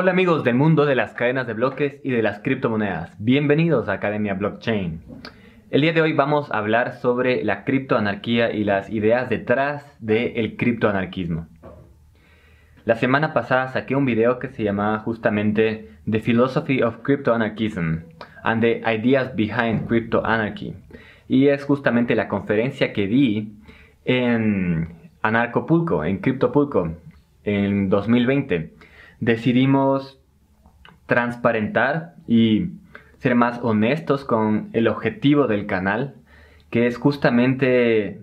[0.00, 3.16] Hola amigos del mundo de las cadenas de bloques y de las criptomonedas.
[3.18, 5.02] Bienvenidos a Academia Blockchain.
[5.72, 10.56] El día de hoy vamos a hablar sobre la criptoanarquía y las ideas detrás del
[10.56, 11.48] criptoanarquismo.
[12.84, 18.04] La semana pasada saqué un video que se llamaba justamente The Philosophy of Cryptoanarchism
[18.44, 20.76] and the Ideas Behind Cryptoanarchy.
[21.26, 23.52] Y es justamente la conferencia que di
[24.04, 26.94] en Anarcopulco, en Cryptopulco,
[27.42, 28.77] en 2020.
[29.20, 30.20] Decidimos
[31.06, 32.70] transparentar y
[33.18, 36.14] ser más honestos con el objetivo del canal,
[36.70, 38.20] que es justamente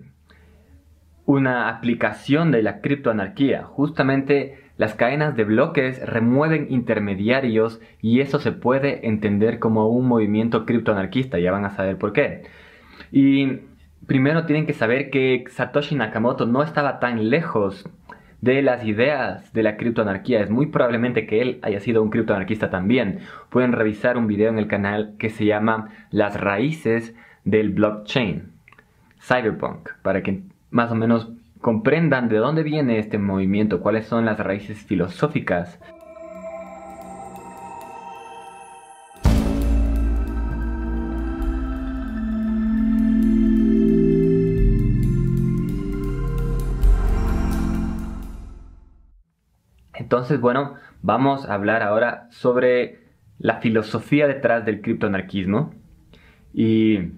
[1.26, 3.64] una aplicación de la criptoanarquía.
[3.64, 10.64] Justamente las cadenas de bloques remueven intermediarios y eso se puede entender como un movimiento
[10.64, 12.42] criptoanarquista, ya van a saber por qué.
[13.10, 13.60] Y
[14.06, 17.88] primero tienen que saber que Satoshi Nakamoto no estaba tan lejos
[18.46, 20.40] de las ideas de la criptoanarquía.
[20.40, 23.18] Es muy probablemente que él haya sido un criptoanarquista también.
[23.50, 28.52] Pueden revisar un video en el canal que se llama Las raíces del blockchain,
[29.20, 34.38] Cyberpunk, para que más o menos comprendan de dónde viene este movimiento, cuáles son las
[34.38, 35.80] raíces filosóficas
[50.06, 53.00] Entonces, bueno, vamos a hablar ahora sobre
[53.40, 55.74] la filosofía detrás del criptoanarquismo.
[56.54, 57.10] Y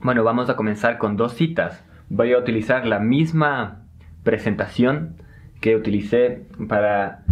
[0.00, 1.84] bueno, vamos a comenzar con dos citas.
[2.08, 3.84] Voy a utilizar la misma
[4.24, 5.18] presentación
[5.60, 7.22] que utilicé para,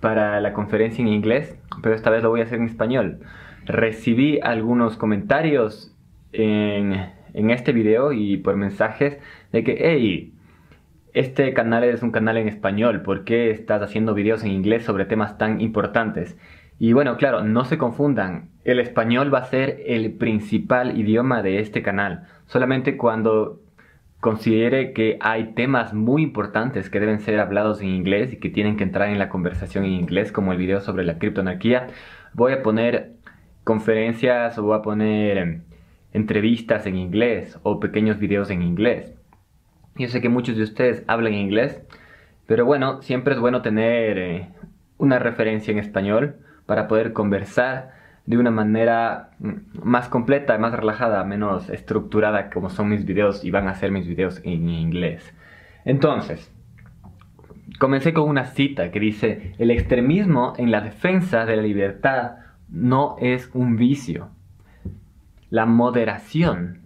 [0.00, 3.20] para la conferencia en inglés, pero esta vez lo voy a hacer en español.
[3.64, 5.96] Recibí algunos comentarios
[6.32, 9.16] en, en este video y por mensajes
[9.50, 10.33] de que, hey,
[11.14, 15.04] este canal es un canal en español, ¿por qué estás haciendo videos en inglés sobre
[15.04, 16.36] temas tan importantes?
[16.80, 21.60] Y bueno, claro, no se confundan, el español va a ser el principal idioma de
[21.60, 22.26] este canal.
[22.46, 23.60] Solamente cuando
[24.18, 28.76] considere que hay temas muy importantes que deben ser hablados en inglés y que tienen
[28.76, 31.88] que entrar en la conversación en inglés, como el video sobre la criptoanarquía,
[32.32, 33.12] voy a poner
[33.62, 35.62] conferencias o voy a poner em,
[36.12, 39.14] entrevistas en inglés o pequeños videos en inglés.
[39.96, 41.80] Yo sé que muchos de ustedes hablan inglés,
[42.46, 44.48] pero bueno, siempre es bueno tener eh,
[44.98, 47.92] una referencia en español para poder conversar
[48.26, 53.50] de una manera mm, más completa, más relajada, menos estructurada como son mis videos y
[53.50, 55.32] van a ser mis videos en inglés.
[55.84, 56.52] Entonces,
[57.78, 62.36] comencé con una cita que dice, el extremismo en la defensa de la libertad
[62.68, 64.30] no es un vicio.
[65.50, 66.80] La moderación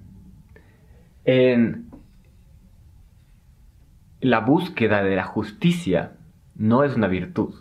[1.25, 1.88] en
[4.21, 6.13] la búsqueda de la justicia
[6.57, 7.55] no es una virtud.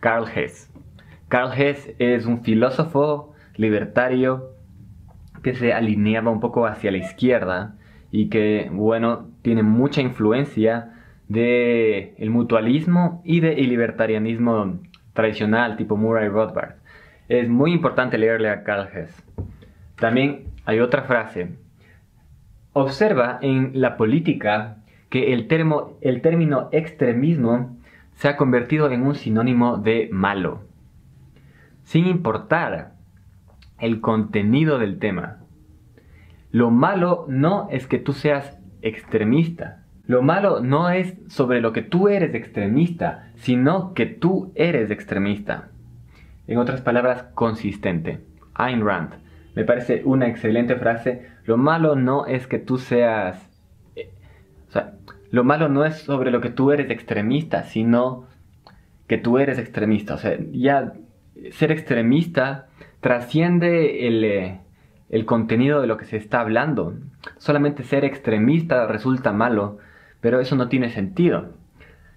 [0.00, 0.70] Karl Hess.
[1.28, 4.50] Karl Hess es un filósofo libertario
[5.42, 7.76] que se alineaba un poco hacia la izquierda
[8.10, 10.90] y que, bueno, tiene mucha influencia
[11.28, 14.78] el mutualismo y del libertarianismo
[15.14, 16.76] tradicional tipo Murray Rothbard.
[17.28, 19.24] Es muy importante leerle a Karl Hess.
[19.96, 21.56] También hay otra frase.
[22.72, 24.83] Observa en la política
[25.14, 25.46] que el,
[26.00, 27.76] el término extremismo
[28.14, 30.62] se ha convertido en un sinónimo de malo,
[31.84, 32.94] sin importar
[33.78, 35.36] el contenido del tema.
[36.50, 39.84] Lo malo no es que tú seas extremista.
[40.08, 45.68] Lo malo no es sobre lo que tú eres extremista, sino que tú eres extremista.
[46.48, 48.18] En otras palabras, consistente.
[48.54, 49.10] Ayn Rand.
[49.54, 51.28] Me parece una excelente frase.
[51.44, 53.53] Lo malo no es que tú seas
[55.30, 58.26] lo malo no es sobre lo que tú eres extremista, sino
[59.08, 60.14] que tú eres extremista.
[60.14, 60.92] O sea, ya
[61.50, 62.68] ser extremista
[63.00, 64.60] trasciende el, eh,
[65.10, 66.94] el contenido de lo que se está hablando.
[67.38, 69.78] Solamente ser extremista resulta malo,
[70.20, 71.54] pero eso no tiene sentido.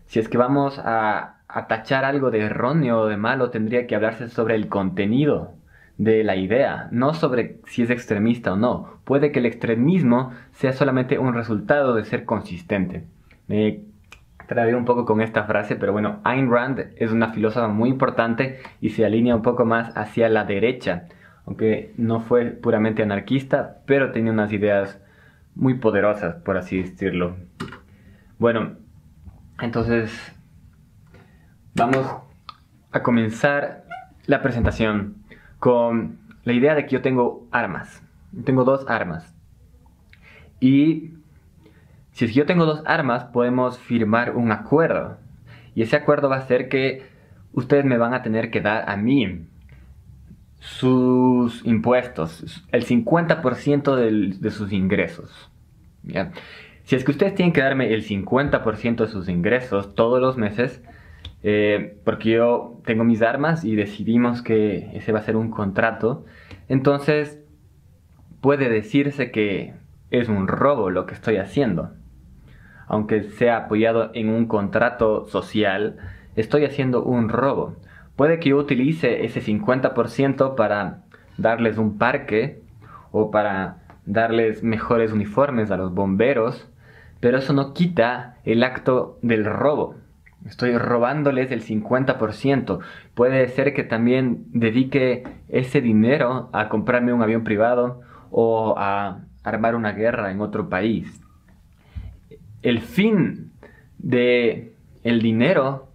[0.06, 3.96] Si es que vamos a, a tachar algo de erróneo o de malo, tendría que
[3.96, 5.57] hablarse sobre el contenido
[5.98, 9.00] de la idea, no sobre si es extremista o no.
[9.04, 13.06] Puede que el extremismo sea solamente un resultado de ser consistente.
[13.48, 13.82] Me
[14.76, 18.90] un poco con esta frase, pero bueno, Ayn Rand es una filósofa muy importante y
[18.90, 21.08] se alinea un poco más hacia la derecha,
[21.46, 25.02] aunque no fue puramente anarquista, pero tenía unas ideas
[25.54, 27.36] muy poderosas, por así decirlo.
[28.40, 28.78] Bueno,
[29.62, 30.34] entonces
[31.76, 32.08] vamos
[32.92, 33.84] a comenzar
[34.28, 35.17] la presentación
[35.60, 38.02] con la idea de que yo tengo armas.
[38.46, 39.34] Tengo dos armas.
[40.60, 41.14] Y
[42.12, 45.18] si es que yo tengo dos armas, podemos firmar un acuerdo.
[45.76, 47.04] Y ese acuerdo va a ser que
[47.54, 49.46] ustedes me van a tener que dar a mí
[50.60, 55.52] sus impuestos, el 50% de sus ingresos.
[56.84, 60.82] Si es que ustedes tienen que darme el 50% de sus ingresos todos los meses,
[61.50, 66.26] eh, porque yo tengo mis armas y decidimos que ese va a ser un contrato,
[66.68, 67.40] entonces
[68.42, 69.74] puede decirse que
[70.12, 71.94] es un robo lo que estoy haciendo.
[72.88, 75.96] Aunque sea apoyado en un contrato social,
[76.36, 77.78] estoy haciendo un robo.
[78.18, 81.04] Puede que yo utilice ese 50% para
[81.38, 82.62] darles un parque
[83.14, 86.68] o para darles mejores uniformes a los bomberos,
[87.22, 89.96] pero eso no quita el acto del robo.
[90.48, 92.80] Estoy robándoles el 50%.
[93.14, 98.02] Puede ser que también dedique ese dinero a comprarme un avión privado
[98.32, 101.22] o a armar una guerra en otro país.
[102.62, 103.52] El fin
[103.98, 104.74] de
[105.04, 105.88] el dinero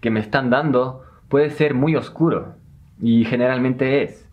[0.00, 2.54] que me están dando puede ser muy oscuro
[3.00, 4.28] y generalmente es.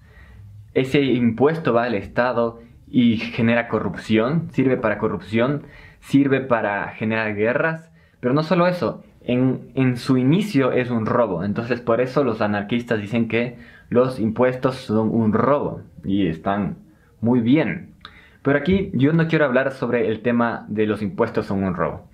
[0.74, 2.60] Ese impuesto va al Estado
[2.90, 5.64] y genera corrupción, sirve para corrupción,
[6.00, 11.44] sirve para generar guerras, pero no solo eso, en, en, su inicio es un robo.
[11.44, 13.58] Entonces por eso los anarquistas dicen que
[13.90, 16.78] los impuestos son un robo y están
[17.22, 17.94] muy bien.
[18.42, 22.08] Pero aquí yo no quiero hablar sobre el tema de los impuestos son un robo.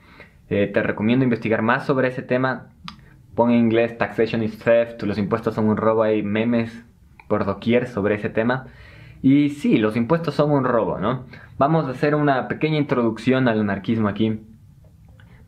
[0.49, 2.69] Eh, te recomiendo investigar más sobre ese tema.
[3.35, 6.83] Pon en inglés Taxation is Theft, los impuestos son un robo, hay memes
[7.27, 8.67] por doquier sobre ese tema.
[9.21, 11.25] Y sí, los impuestos son un robo, ¿no?
[11.57, 14.39] Vamos a hacer una pequeña introducción al anarquismo aquí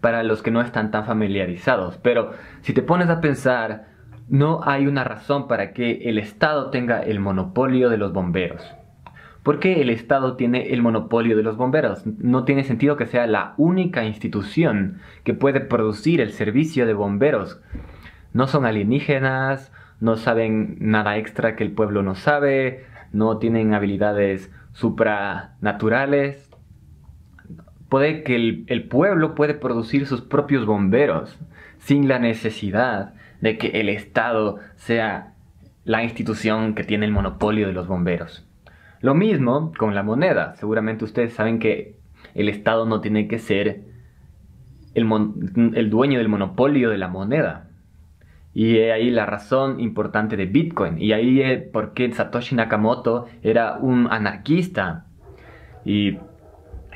[0.06, 1.98] para los que no están tan familiarizados.
[1.98, 3.88] Pero si te pones a pensar,
[4.30, 8.64] no hay una razón para que el Estado tenga el monopolio de los bomberos.
[9.42, 12.06] ¿Por qué el Estado tiene el monopolio de los bomberos?
[12.06, 17.60] No tiene sentido que sea la única institución que puede producir el servicio de bomberos.
[18.32, 24.52] No son alienígenas, no saben nada extra que el pueblo no sabe, no tienen habilidades
[24.74, 26.45] supranaturales.
[27.90, 31.38] Puede que el, pueblo puede producir sus propios bomberos
[31.78, 35.34] sin la necesidad de que el Estado sea
[35.84, 38.48] la institución que tiene el monopolio de los bomberos.
[39.02, 40.56] Lo mismo con la moneda.
[40.56, 41.98] Seguramente ustedes saben que
[42.34, 43.84] el Estado no tiene que ser
[44.96, 47.70] el, dueño del monopolio de la moneda.
[48.54, 51.00] Y ahí la razón importante de Bitcoin.
[51.00, 55.06] Y ahí es porque Satoshi Nakamoto era un anarquista.
[55.84, 56.18] Y,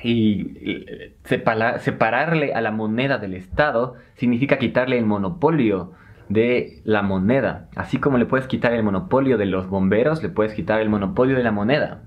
[0.03, 5.93] y separarle a la moneda del Estado significa quitarle el monopolio
[6.29, 7.69] de la moneda.
[7.75, 11.35] Así como le puedes quitar el monopolio de los bomberos, le puedes quitar el monopolio
[11.35, 12.03] de la moneda.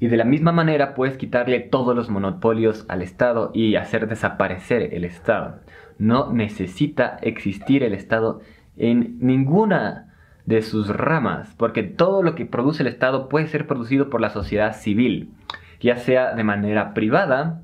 [0.00, 4.94] Y de la misma manera puedes quitarle todos los monopolios al Estado y hacer desaparecer
[4.94, 5.60] el Estado.
[5.98, 8.40] No necesita existir el Estado
[8.78, 10.06] en ninguna
[10.46, 14.30] de sus ramas, porque todo lo que produce el Estado puede ser producido por la
[14.30, 15.34] sociedad civil,
[15.80, 17.62] ya sea de manera privada,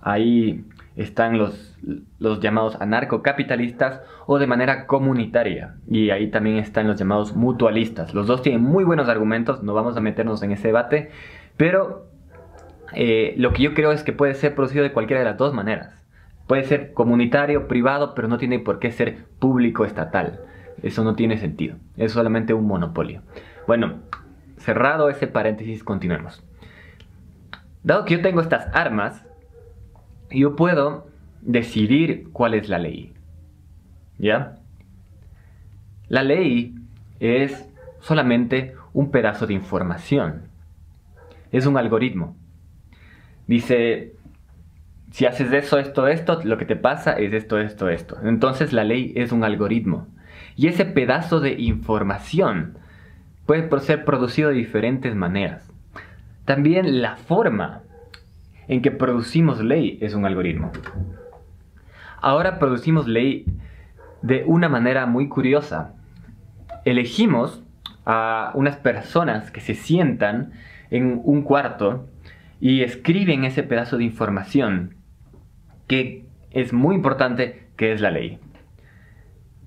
[0.00, 0.64] ahí
[0.96, 1.76] están los,
[2.18, 5.76] los llamados anarcocapitalistas o de manera comunitaria.
[5.88, 8.14] Y ahí también están los llamados mutualistas.
[8.14, 11.10] Los dos tienen muy buenos argumentos, no vamos a meternos en ese debate,
[11.56, 12.08] pero
[12.94, 15.54] eh, lo que yo creo es que puede ser producido de cualquiera de las dos
[15.54, 16.04] maneras.
[16.48, 20.40] Puede ser comunitario, privado, pero no tiene por qué ser público estatal.
[20.82, 21.76] Eso no tiene sentido.
[21.96, 23.22] Es solamente un monopolio.
[23.66, 23.98] Bueno,
[24.56, 26.42] cerrado ese paréntesis, continuemos.
[27.82, 29.24] Dado que yo tengo estas armas,
[30.30, 31.08] yo puedo
[31.40, 33.12] decidir cuál es la ley.
[34.18, 34.56] ¿Ya?
[36.08, 36.74] La ley
[37.20, 37.68] es
[38.00, 40.48] solamente un pedazo de información.
[41.52, 42.36] Es un algoritmo.
[43.46, 44.14] Dice,
[45.10, 48.18] si haces eso, esto, esto, lo que te pasa es esto, esto, esto.
[48.24, 50.06] Entonces la ley es un algoritmo.
[50.56, 52.78] Y ese pedazo de información
[53.46, 55.67] puede ser producido de diferentes maneras.
[56.48, 57.82] También la forma
[58.68, 60.72] en que producimos ley es un algoritmo.
[62.22, 63.44] Ahora producimos ley
[64.22, 65.92] de una manera muy curiosa.
[66.86, 67.62] Elegimos
[68.06, 70.52] a unas personas que se sientan
[70.88, 72.08] en un cuarto
[72.62, 74.96] y escriben ese pedazo de información
[75.86, 78.38] que es muy importante, que es la ley.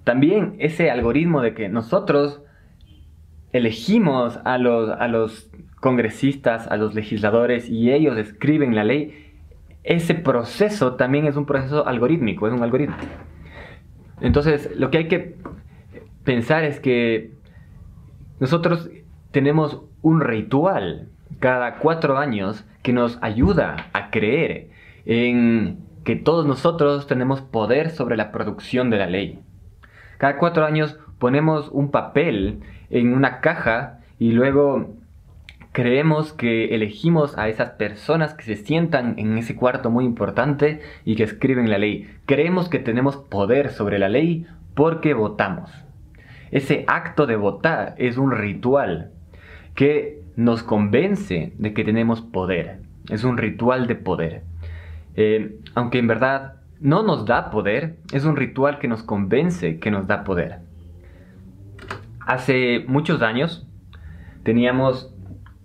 [0.04, 2.42] También ese algoritmo de que nosotros
[3.54, 9.34] elegimos a los, a los congresistas, a los legisladores y ellos escriben la ley,
[9.84, 12.96] ese proceso también es un proceso algorítmico, es un algoritmo.
[14.22, 15.36] Entonces, lo que hay que
[16.24, 17.32] pensar es que
[18.40, 18.90] nosotros
[19.32, 21.10] tenemos un ritual
[21.40, 24.70] cada cuatro años que nos ayuda a creer
[25.06, 29.40] en que todos nosotros tenemos poder sobre la producción de la ley.
[30.20, 32.62] Cada cuatro años ponemos un papel
[32.92, 34.96] en una caja y luego
[35.72, 41.16] creemos que elegimos a esas personas que se sientan en ese cuarto muy importante y
[41.16, 42.10] que escriben la ley.
[42.26, 45.72] Creemos que tenemos poder sobre la ley porque votamos.
[46.52, 49.12] Ese acto de votar es un ritual
[49.76, 52.80] que nos convence de que tenemos poder.
[53.10, 54.44] Es un ritual de poder.
[55.16, 59.92] Eh, aunque en verdad no nos da poder, es un ritual que nos convence que
[59.92, 60.60] nos da poder.
[62.26, 63.68] Hace muchos años
[64.44, 65.11] teníamos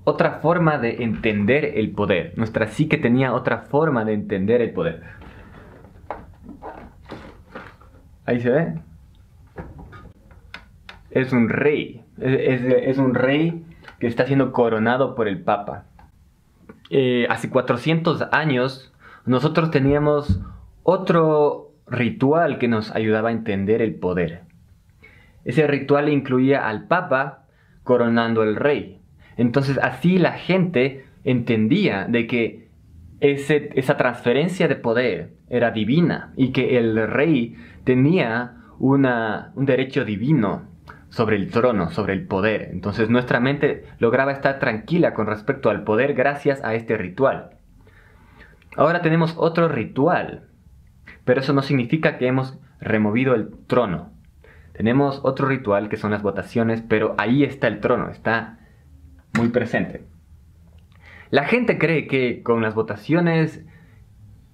[0.09, 2.33] otra forma de entender el poder.
[2.37, 5.03] Nuestra psique tenía otra forma de entender el poder.
[8.25, 8.75] Ahí se ve.
[11.11, 12.05] Es un rey.
[12.21, 13.65] Es, un rey
[13.99, 15.87] que está siendo coronado por el Papa.
[16.91, 18.95] Eh, hace 400 años
[19.25, 20.41] nosotros teníamos
[20.85, 24.43] otro ritual que nos ayudaba a entender el poder.
[25.45, 27.43] Ese ritual incluía al Papa
[27.83, 29.01] coronando al rey.
[29.37, 32.67] Entonces así la gente entendía de que
[33.21, 40.65] esa transferencia de poder era divina y que el rey tenía un derecho divino
[41.09, 42.69] sobre el trono, sobre el poder.
[42.73, 47.51] Entonces nuestra mente lograba estar tranquila con respecto al poder gracias a este ritual.
[48.77, 50.47] Ahora tenemos otro ritual
[51.27, 54.13] pero eso no significa que hemos removido el trono.
[54.73, 58.61] Tenemos otro ritual que son las votaciones, pero ahí está el trono, está
[59.37, 60.03] muy presente.
[61.31, 63.65] La gente cree que con las votaciones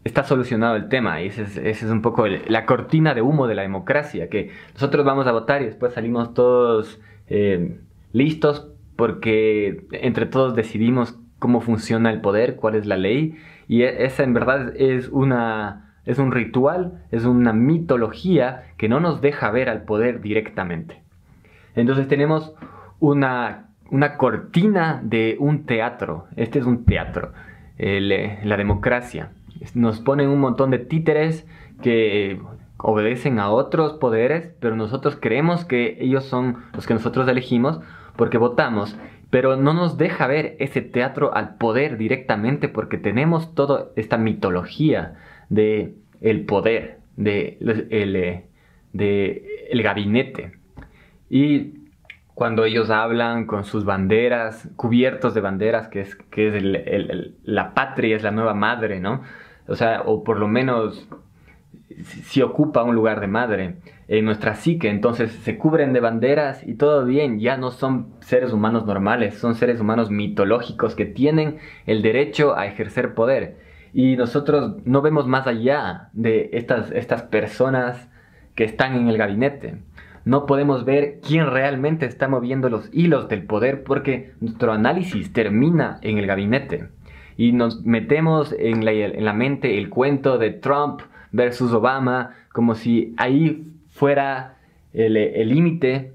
[0.05, 3.63] está solucionado el tema y ese es, un poco la cortina de humo de la
[3.63, 7.79] democracia, que nosotros vamos a votar y después salimos todos eh,
[8.13, 13.37] listos porque entre todos decidimos cómo funciona el poder, cuál es la ley
[13.69, 18.99] y e, esa en verdad es una es un ritual, es una mitología que no
[18.99, 21.01] nos deja ver al poder directamente.
[21.77, 22.55] Entonces tenemos
[22.99, 23.69] una,
[24.17, 26.27] cortina de un teatro.
[26.37, 27.33] Este es un teatro,
[27.79, 29.31] eh, la democracia.
[29.75, 31.47] Nos ponen un montón de títeres
[31.83, 32.41] que
[32.79, 37.81] obedecen a otros poderes, pero nosotros creemos que ellos son los que nosotros elegimos
[38.17, 38.97] porque votamos,
[39.31, 45.15] pero no nos deja ver ese teatro al poder directamente porque tenemos toda esta mitología
[45.49, 47.59] de el poder, de
[47.91, 48.47] el, eh,
[48.93, 50.53] de el gabinete.
[51.31, 51.82] Y
[52.35, 56.63] cuando ellos hablan con sus banderas, cubiertos de banderas, que es, que es
[57.45, 59.23] la patria, es la nueva madre, ¿no?
[59.69, 61.09] O sea, o por lo menos
[62.03, 63.77] si ocupa un lugar de madre
[64.09, 68.53] en nuestra psique, entonces se cubren de banderas y todo bien, ya no son seres
[68.53, 73.59] humanos normales, son seres humanos mitológicos que tienen el derecho a ejercer poder.
[73.93, 78.09] Y nosotros no vemos más allá de estas, estas personas
[78.55, 79.79] que están en el gabinete.
[80.25, 85.99] No podemos ver quién realmente está moviendo los hilos del poder porque nuestro análisis termina
[86.03, 86.89] en el gabinete.
[87.37, 91.01] Y nos metemos en la, en la mente el cuento de Trump
[91.33, 94.57] versus Obama como si ahí fuera
[94.93, 96.13] el límite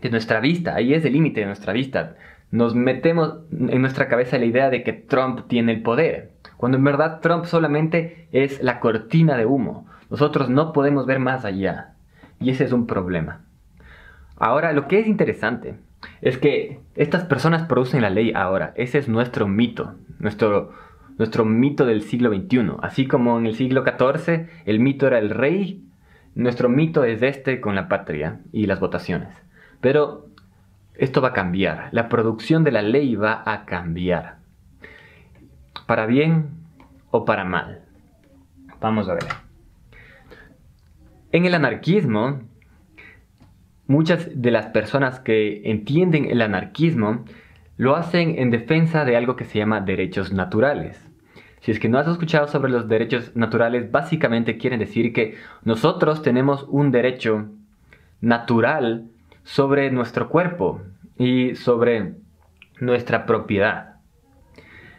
[0.00, 0.74] de nuestra vista.
[0.74, 2.16] Ahí es el límite de nuestra vista.
[2.50, 6.84] Nos metemos en nuestra cabeza la idea de que Trump tiene el poder cuando en
[6.84, 9.86] verdad Trump solamente es la cortina de humo.
[10.10, 11.94] Nosotros no podemos ver más allá.
[12.40, 13.40] Y ese es un problema.
[14.36, 15.74] Ahora, lo que es interesante
[16.20, 18.72] es que estas personas producen la ley ahora.
[18.76, 20.72] Ese es nuestro mito, nuestro,
[21.18, 22.72] nuestro mito del siglo XXI.
[22.82, 25.84] Así como en el siglo XIV el mito era el rey,
[26.34, 29.28] nuestro mito es este con la patria y las votaciones.
[29.80, 30.28] Pero
[30.94, 31.88] esto va a cambiar.
[31.92, 34.38] La producción de la ley va a cambiar
[35.86, 36.50] para bien
[37.10, 37.82] o para mal.
[38.80, 39.47] Vamos a ver.
[41.30, 42.40] En el anarquismo,
[43.86, 47.24] muchas de las personas que entienden el anarquismo
[47.76, 51.06] lo hacen en defensa de algo que se llama derechos naturales.
[51.60, 56.22] Si es que no has escuchado sobre los derechos naturales, básicamente quieren decir que nosotros
[56.22, 57.48] tenemos un derecho
[58.22, 59.08] natural
[59.44, 60.80] sobre nuestro cuerpo
[61.18, 62.14] y sobre
[62.80, 63.87] nuestra propiedad.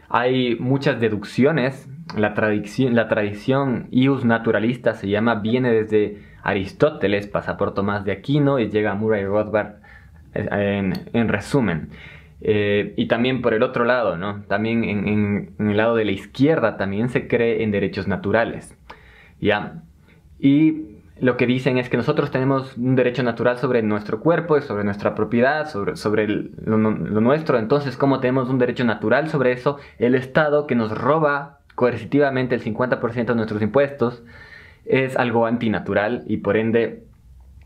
[0.10, 1.88] Hay muchas deducciones.
[2.18, 8.12] La tradición, la tradición ius naturalista se llama, viene desde Aristóteles, pasa por Tomás de
[8.12, 9.76] Aquino y llega a Murray Rothbard
[10.34, 11.90] eh, en, resumen.
[12.42, 14.44] Eh, y también por el otro lado, ¿no?
[14.48, 18.76] También en, en, el lado de la izquierda también se cree en derechos naturales.
[19.40, 19.84] ¿Ya?
[20.40, 24.84] Y lo que dicen es que nosotros tenemos un derecho natural sobre nuestro cuerpo sobre
[24.84, 27.58] nuestra propiedad, sobre, lo, nuestro.
[27.58, 32.64] Entonces, como tenemos un derecho natural sobre eso, el Estado que nos roba coercitivamente el
[32.64, 34.24] 50% de nuestros impuestos
[34.86, 37.04] es algo antinatural y por ende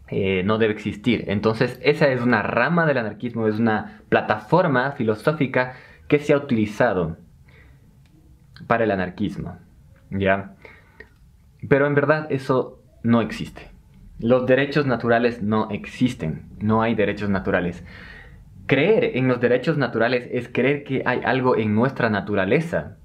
[0.10, 1.26] eh, no debe existir.
[1.28, 5.74] Entonces, esa es una rama del anarquismo, es una plataforma filosófica
[6.08, 7.18] que se ha utilizado
[8.68, 9.58] para el anarquismo.
[10.12, 10.56] ¿Ya?
[11.68, 13.70] Pero en verdad eso no existe.
[14.20, 16.46] Los derechos naturales no existen.
[16.60, 17.84] No hay derechos naturales.
[18.66, 22.96] Creer en los derechos naturales es creer que hay algo en nuestra naturaleza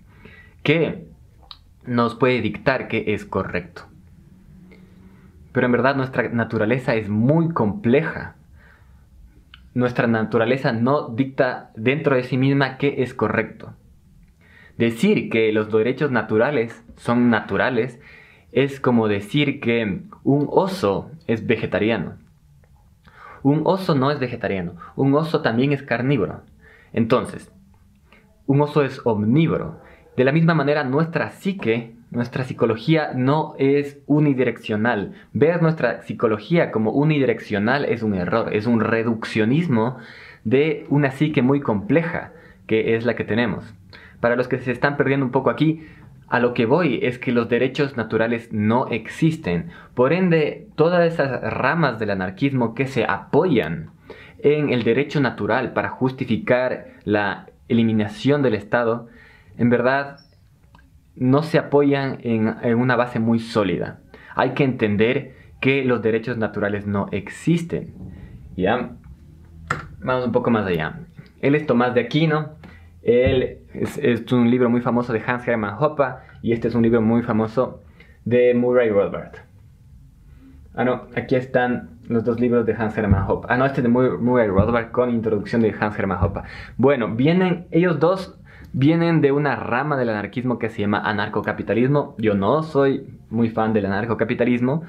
[0.62, 1.08] que
[1.84, 3.82] nos puede dictar que es correcto.
[5.52, 8.36] Pero en verdad nuestra naturaleza es muy compleja.
[9.74, 13.74] Nuestra naturaleza no dicta dentro de sí misma qué es correcto.
[14.76, 17.98] Decir que los derechos naturales son naturales
[18.52, 22.16] es como decir que un oso es vegetariano.
[23.42, 26.42] Un oso no es vegetariano, un oso también es carnívoro.
[26.92, 27.52] Entonces,
[28.46, 29.80] un oso es omnívoro.
[30.16, 35.12] De la misma manera, nuestra psique, nuestra psicología no es unidireccional.
[35.32, 39.98] Ver nuestra psicología como unidireccional es un error, es un reduccionismo
[40.44, 42.32] de una psique muy compleja,
[42.66, 43.74] que es la que tenemos.
[44.20, 45.86] Para los que se están perdiendo un poco aquí,
[46.28, 49.70] a lo que voy es que los derechos naturales no existen.
[49.94, 53.90] Por ende, todas esas ramas del anarquismo que se apoyan
[54.40, 59.08] en el derecho natural para justificar la eliminación del Estado,
[59.56, 60.20] en verdad
[61.16, 64.00] no se apoyan en, una base muy sólida.
[64.34, 67.94] Hay que entender que los derechos naturales no existen.
[68.56, 68.92] ¿Ya?
[70.00, 71.00] Vamos un poco más allá.
[71.40, 72.57] Él es Tomás de Aquino,
[73.02, 76.04] él es, un libro muy famoso de Hans Hermann Hoppe
[76.42, 77.82] y este es un libro muy famoso
[78.24, 79.36] de Murray Rothbard.
[80.74, 83.48] Ah, no, aquí están los dos libros de Hans Hermann Hoppe.
[83.50, 86.40] Ah, no, este es de Murray Rothbard con introducción de Hans Hermann Hoppe.
[86.76, 88.38] Bueno, vienen, ellos dos
[88.72, 92.14] vienen de una rama del anarquismo que se llama anarcocapitalismo.
[92.18, 94.82] Yo no soy muy fan del anarcocapitalismo,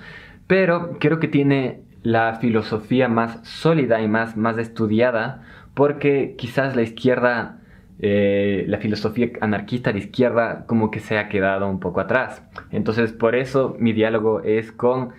[0.47, 5.41] pero creo que tiene la filosofía más sólida y más, más estudiada
[5.73, 7.58] porque quizás la izquierda
[8.01, 12.41] eh, la filosofía anarquista de izquierda como que se ha quedado un poco atrás.
[12.71, 15.09] Entonces por eso mi diálogo es con,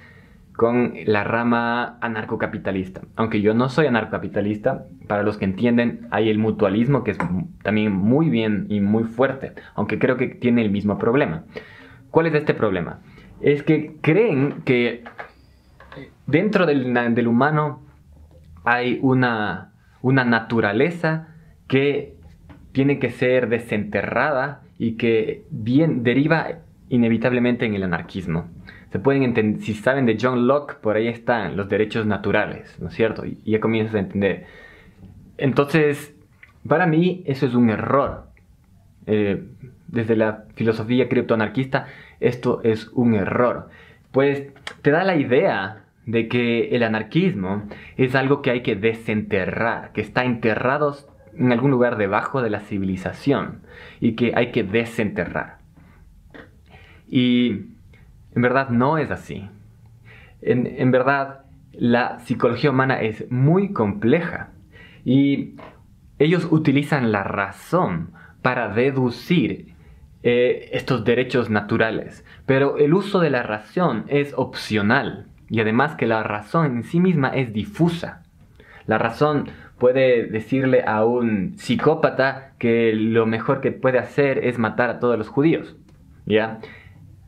[0.56, 3.02] con la rama anarcocapitalista.
[3.16, 7.18] Aunque yo no soy anarcocapitalista, para los que entienden hay el mutualismo que es
[7.62, 11.44] también muy bien y muy fuerte, aunque creo que tiene el mismo problema.
[12.10, 13.00] ¿Cuál es este problema?
[13.42, 15.04] Es que creen que
[16.26, 17.82] dentro del, del humano
[18.64, 21.28] hay una, una naturaleza
[21.68, 22.19] que
[22.72, 28.48] tiene que ser desenterrada y que bien deriva inevitablemente en el anarquismo.
[28.92, 32.88] Se pueden entender, si saben de John Locke, por ahí están los derechos naturales, ¿no
[32.88, 33.24] es cierto?
[33.24, 34.46] Y, ya comienzas a entender.
[35.38, 36.14] Entonces,
[36.66, 38.26] para mí eso es un error.
[39.06, 39.44] Eh,
[39.88, 41.87] desde la filosofía criptoanarquista,
[42.20, 43.68] esto es un error.
[44.12, 44.48] Pues
[44.83, 47.64] te da la idea de que el anarquismo
[47.96, 50.96] es algo que hay que desenterrar, que está enterrado
[51.36, 53.60] en algún lugar debajo de la civilización
[54.00, 55.58] y que hay que desenterrar.
[57.08, 57.50] Y
[58.34, 59.48] en verdad no es así.
[60.42, 64.50] En, verdad la psicología humana es muy compleja
[65.04, 65.56] y
[66.18, 68.12] ellos utilizan la razón
[68.42, 69.74] para deducir
[70.22, 76.06] eh, estos derechos naturales, pero el uso de la razón es opcional y además que
[76.06, 78.22] la razón en sí misma es difusa.
[78.90, 79.46] La razón
[79.79, 85.16] puede decirle a un psicópata que lo mejor que puede hacer es matar a todos
[85.16, 85.76] los judíos.
[86.26, 86.59] ¿Ya?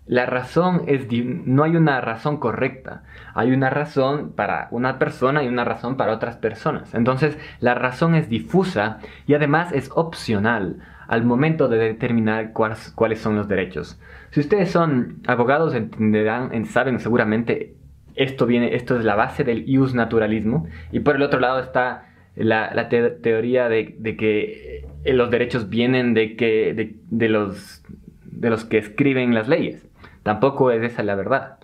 [0.04, 5.46] La razón es, no hay una razón correcta, hay una razón para una persona y
[5.46, 6.94] una razón para otras personas.
[6.94, 8.98] Entonces, la razón es difusa
[9.28, 14.00] y además es opcional al momento de determinar cuáles, cuáles son los derechos.
[14.30, 17.76] Si ustedes son abogados, entenderán, saben seguramente
[18.14, 22.06] esto viene, esto es la base del ius naturalismo y por el otro lado está
[22.34, 27.82] la, teoría de, que eh, los derechos vienen de, que, de, los,
[28.24, 29.86] de los que escriben las leyes.
[30.22, 31.58] Tampoco es esa la verdad.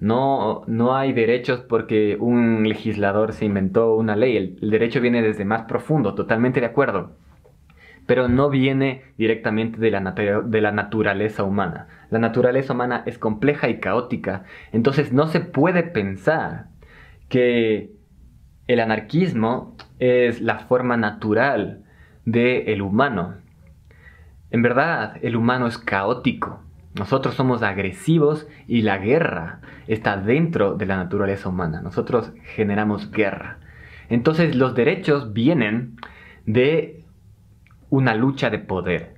[0.00, 4.36] No, no hay derechos porque un legislador se inventó una ley.
[4.36, 7.12] El, derecho viene desde más profundo, totalmente de acuerdo.
[8.06, 11.88] Pero no viene directamente de la, naturaleza humana.
[12.10, 14.44] La naturaleza humana es compleja y caótica.
[14.72, 16.66] Entonces no se puede pensar
[17.28, 17.92] que
[18.66, 21.84] el anarquismo es la forma natural
[22.24, 23.34] del humano.
[24.50, 26.60] En verdad, el humano es caótico.
[26.94, 31.80] Nosotros somos agresivos y la guerra está dentro de la naturaleza humana.
[31.80, 33.58] Nosotros generamos guerra.
[34.08, 35.96] Entonces los derechos vienen
[36.46, 37.03] de
[37.94, 39.14] una lucha de poder.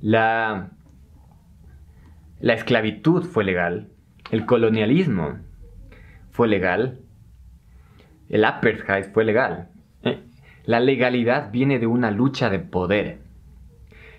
[0.00, 0.70] La,
[2.40, 3.90] la esclavitud fue legal,
[4.30, 5.40] el colonialismo
[6.30, 7.00] fue legal,
[8.30, 9.68] el apartheid fue legal.
[10.04, 10.22] Eh,
[10.64, 13.18] la legalidad viene de una lucha de poder.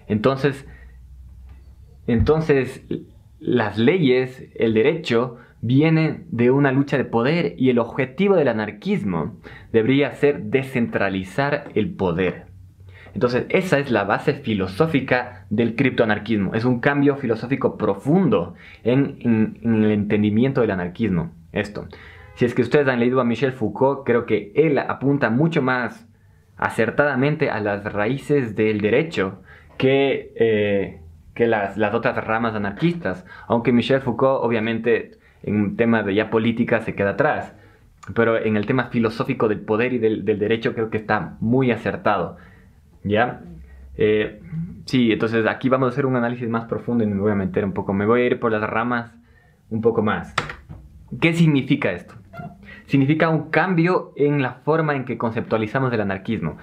[0.08, 0.68] Entonces,
[2.06, 2.84] entonces
[3.40, 9.40] las leyes, el derecho, vienen de una lucha de poder y el objetivo del anarquismo
[9.72, 12.51] debería ser descentralizar el poder.
[13.14, 16.54] Entonces, esa es la base filosófica del criptoanarquismo.
[16.54, 21.32] Es un cambio filosófico profundo en, el entendimiento del anarquismo.
[21.52, 21.88] Esto.
[22.36, 26.08] Si es que ustedes han leído a Michel Foucault, creo que él apunta mucho más
[26.58, 29.42] acertadamente a las raíces del derecho
[29.78, 31.02] que, eh,
[31.34, 33.26] que las, otras ramas anarquistas.
[33.48, 35.12] Aunque Michel Foucault, obviamente,
[35.44, 37.54] en un tema de ya política se queda atrás.
[38.16, 42.38] Pero en el tema filosófico del poder y del derecho creo que está muy acertado.
[43.04, 43.42] ¿Ya?
[43.96, 44.42] Eh,
[44.86, 47.66] sí, entonces aquí vamos a hacer un análisis más profundo y me voy a meter
[47.66, 49.12] un poco, me voy a ir por las ramas
[49.70, 50.34] un poco más.
[51.20, 52.16] ¿Qué significa esto?
[52.86, 56.58] Significa un cambio en la forma en que conceptualizamos el anarquismo.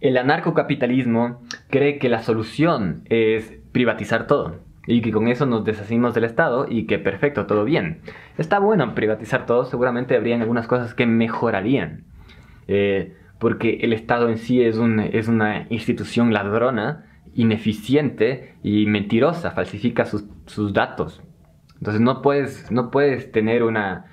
[0.00, 6.14] El anarcocapitalismo cree que la solución es privatizar todo y que con eso nos deshacimos
[6.14, 8.00] del Estado y que perfecto, todo bien.
[8.38, 12.04] Está bueno privatizar todo, seguramente habrían algunas cosas que mejorarían.
[12.66, 14.78] Eh, porque el Estado en sí es,
[15.12, 21.22] es una institución ladrona, ineficiente y mentirosa, falsifica sus, datos.
[21.78, 24.12] Entonces no puedes, no puedes tener una,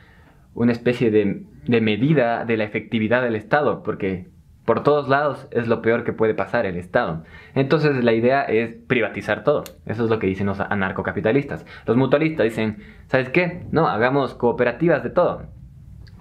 [0.54, 4.30] una especie de, de, medida de la efectividad del Estado, porque
[4.64, 7.26] por todos lados es lo peor que puede pasar el Estado.
[7.54, 9.66] Entonces la idea es privatizar todo.
[9.86, 11.66] Eso es lo que dicen los anarcocapitalistas.
[11.86, 13.66] Los mutualistas dicen, ¿sabes qué?
[13.72, 15.48] No, hagamos cooperativas de todo.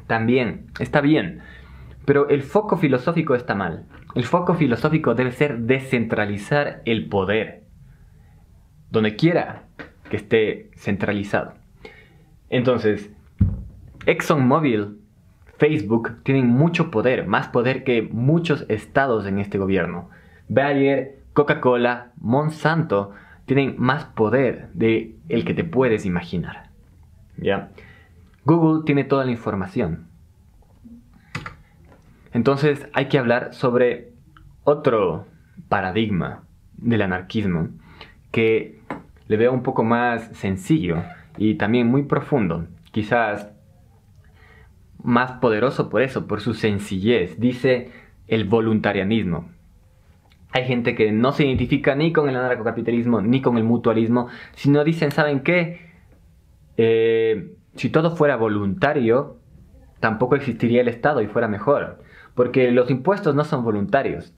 [0.09, 1.43] También, está bien.
[2.07, 3.85] Pero el foco filosófico está mal.
[4.15, 7.65] El foco filosófico debe ser descentralizar el poder.
[8.91, 9.65] Donde quiera
[10.09, 11.55] que esté centralizado.
[12.49, 13.11] Entonces,
[14.07, 15.01] ExxonMobil,
[15.59, 20.09] Facebook tienen mucho poder, más poder que muchos estados en este gobierno.
[20.49, 23.13] Bayer, Coca-Cola, Monsanto
[23.47, 26.71] tienen más poder de el que te puedes imaginar.
[27.37, 27.71] ¿Ya?
[28.45, 30.07] Google tiene toda la información.
[32.33, 34.13] Entonces hay que hablar sobre
[34.65, 35.27] otro
[35.69, 36.43] paradigma
[36.77, 37.69] del anarquismo
[38.31, 38.81] que
[39.29, 41.03] le veo un poco más sencillo
[41.37, 43.51] y también muy profundo, quizás
[45.03, 47.39] más poderoso por eso, por su sencillez.
[47.39, 47.91] Dice
[48.27, 49.49] el voluntarianismo.
[50.53, 54.85] Hay gente que no se identifica ni con el anarcocapitalismo ni con el mutualismo, sino
[54.85, 55.91] dicen, ¿saben qué?
[56.77, 59.37] Eh, si todo fuera voluntario,
[60.01, 62.03] tampoco existiría el Estado y fuera mejor.
[62.37, 64.33] Porque los impuestos no son voluntarios.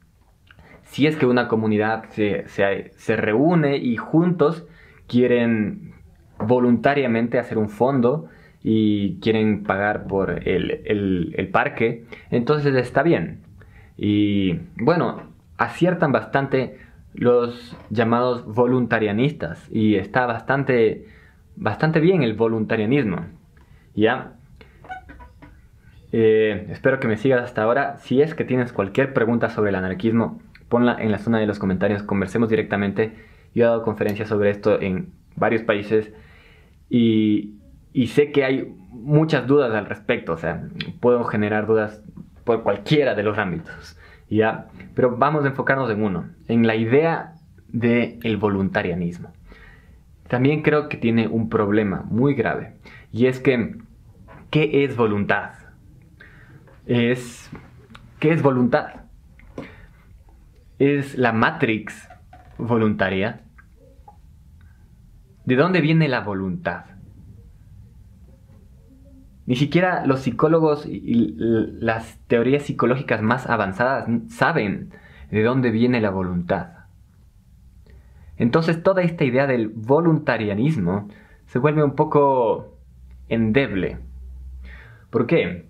[0.85, 4.65] Si es que una comunidad se, reúne y juntos
[5.07, 5.93] quieren
[6.39, 8.29] voluntariamente hacer un fondo
[8.63, 13.41] y quieren pagar por el, parque, entonces está bien.
[13.97, 15.25] Y bueno,
[15.59, 16.79] aciertan bastante
[17.15, 21.07] los llamados voluntarianistas y está bastante,
[21.57, 23.27] bastante bien el voluntarianismo.
[23.95, 24.38] ¿Ya?
[26.13, 27.99] Eh, espero que me sigas hasta ahora.
[27.99, 31.59] Si es que tienes cualquier pregunta sobre el anarquismo, ponla en la zona de los
[31.59, 33.13] comentarios, conversemos directamente.
[33.55, 36.13] Yo he dado conferencias sobre esto en varios países
[36.89, 37.55] y,
[38.09, 40.69] sé que hay muchas dudas al respecto, o sea,
[41.01, 42.03] puedo generar dudas
[42.45, 43.99] por cualquiera de los ámbitos,
[44.31, 44.69] ¿ya?
[44.95, 47.35] Pero vamos a enfocarnos en uno, en la idea
[47.69, 49.31] del el voluntarianismo.
[50.29, 52.75] También creo que tiene un problema muy grave,
[53.13, 53.77] y es que,
[54.51, 55.51] ¿qué es voluntad?
[56.89, 57.51] Es,
[58.19, 59.03] ¿qué es voluntad?
[60.79, 62.09] Es la matrix
[62.57, 63.43] voluntaria.
[65.45, 66.87] ¿De dónde viene la voluntad?
[69.47, 74.91] Ni siquiera los psicólogos y las teorías psicológicas más avanzadas saben
[75.31, 76.71] de dónde viene la voluntad.
[78.37, 81.09] Entonces toda esta idea del voluntarianismo
[81.47, 82.79] se vuelve un poco
[83.29, 83.99] endeble.
[85.11, 85.68] ¿Por qué?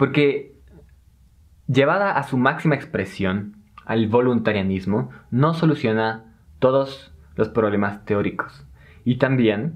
[0.00, 0.54] Porque
[1.66, 8.66] llevada a su máxima expresión, al voluntarianismo no soluciona todos los problemas teóricos.
[9.04, 9.74] Y también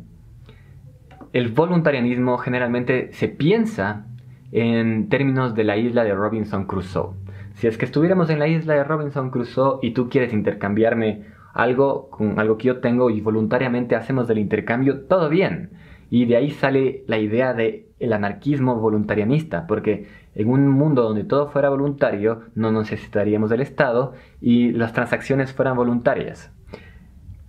[1.34, 4.06] el voluntarianismo generalmente se piensa
[4.50, 7.16] en términos de la isla de Robinson Crusoe.
[7.56, 12.08] Si es que estuviéramos en la isla de Robinson Crusoe y tú quieres intercambiarme algo
[12.08, 15.72] con algo que yo tengo y voluntariamente hacemos el intercambio, todo bien.
[16.08, 21.24] Y de ahí sale la idea de el anarquismo voluntarianista, porque en un mundo donde
[21.24, 26.52] todo fuera voluntario, no necesitaríamos del Estado y las transacciones fueran voluntarias.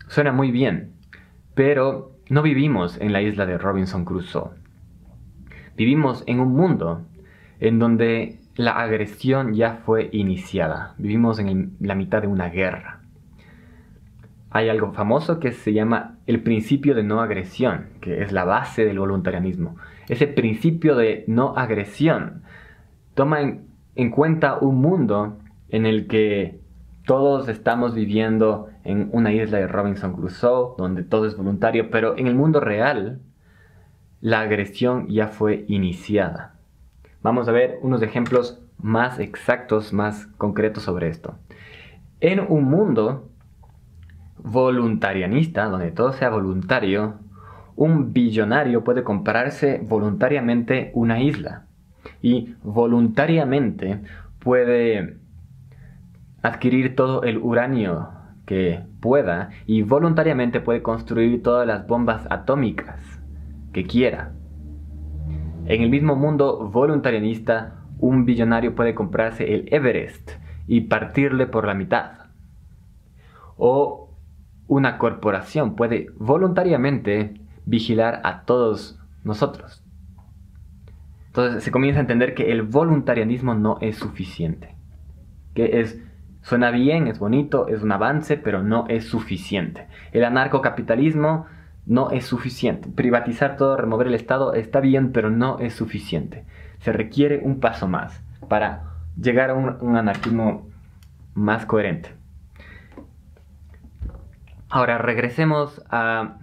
[0.08, 0.94] Suena muy bien,
[1.56, 4.52] pero no vivimos en la isla de Robinson Crusoe.
[5.76, 7.02] Vivimos en un mundo
[7.60, 10.96] en donde la agresión ya fue iniciada.
[10.98, 13.02] Vivimos en la mitad de una guerra.
[14.50, 18.86] Hay algo famoso que se llama el principio de no agresión, que es la base
[18.86, 19.76] del voluntarianismo.
[20.10, 22.44] Ese principio de no agresión
[23.14, 25.38] toma en, en cuenta un mundo
[25.70, 26.60] en el que
[27.06, 32.28] todos estamos viviendo en una isla de Robinson Crusoe, donde todo es voluntario, pero en
[32.28, 33.20] el mundo real
[34.22, 36.56] la agresión ya fue iniciada.
[37.22, 41.36] Vamos a ver unos ejemplos más exactos, más concretos sobre esto.
[42.20, 43.30] En un mundo
[44.38, 47.16] voluntarianista, donde todo sea voluntario,
[47.76, 51.66] un billonario puede comprarse voluntariamente una isla
[52.22, 54.02] y voluntariamente
[54.40, 55.18] puede
[56.42, 58.10] adquirir todo el uranio
[58.46, 63.00] que pueda y voluntariamente puede construir todas las bombas atómicas
[63.74, 64.34] que quiera.
[65.66, 70.34] En el mismo mundo voluntarianista, un billonario puede comprarse el Everest
[70.68, 72.12] y partirle por la mitad.
[73.58, 74.14] O
[74.68, 79.84] una corporación puede voluntariamente vigilar a todos nosotros.
[81.28, 84.76] Entonces se comienza a entender que el voluntarianismo no es suficiente.
[85.54, 86.02] Que es
[86.46, 89.88] suena bien, es bonito, es un avance, pero no es suficiente.
[90.12, 91.48] El anarcocapitalismo
[91.86, 92.88] no es suficiente.
[92.90, 96.46] Privatizar todo, remover el Estado está bien, pero no es suficiente.
[96.80, 100.70] Se requiere un paso más para llegar a un, anarquismo
[101.34, 102.14] más coherente.
[104.70, 106.38] Ahora regresemos a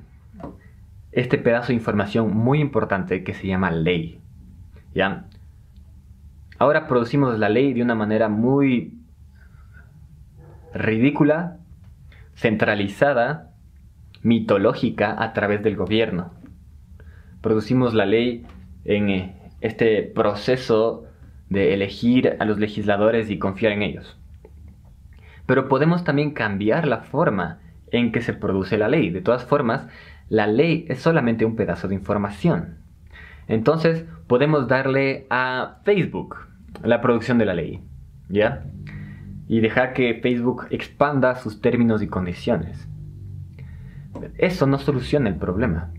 [1.13, 4.21] este pedazo de información muy importante que se llama ley.
[4.95, 5.27] ¿Ya?
[6.59, 8.95] Ahora producimos la ley de una manera muy
[10.75, 11.59] ridícula,
[12.35, 13.51] centralizada
[14.23, 16.33] mitológica a través del gobierno.
[17.41, 18.47] Producimos la ley
[18.85, 21.05] en eh, este proceso
[21.51, 24.17] de elegir a los legisladores y confiar en ellos.
[25.47, 27.59] Pero podemos también cambiar la forma
[27.91, 29.11] en que se produce la ley.
[29.11, 29.87] De todas formas,
[30.33, 32.79] la ley es solamente un pedazo de información.
[33.49, 36.49] Entonces, podemos darle a Facebook
[36.83, 37.83] la producción de la ley,
[38.31, 38.65] ¿ya?
[39.47, 42.89] Y dejar que Facebook expanda sus términos y condiciones.
[44.39, 45.91] Eso no soluciona el problema.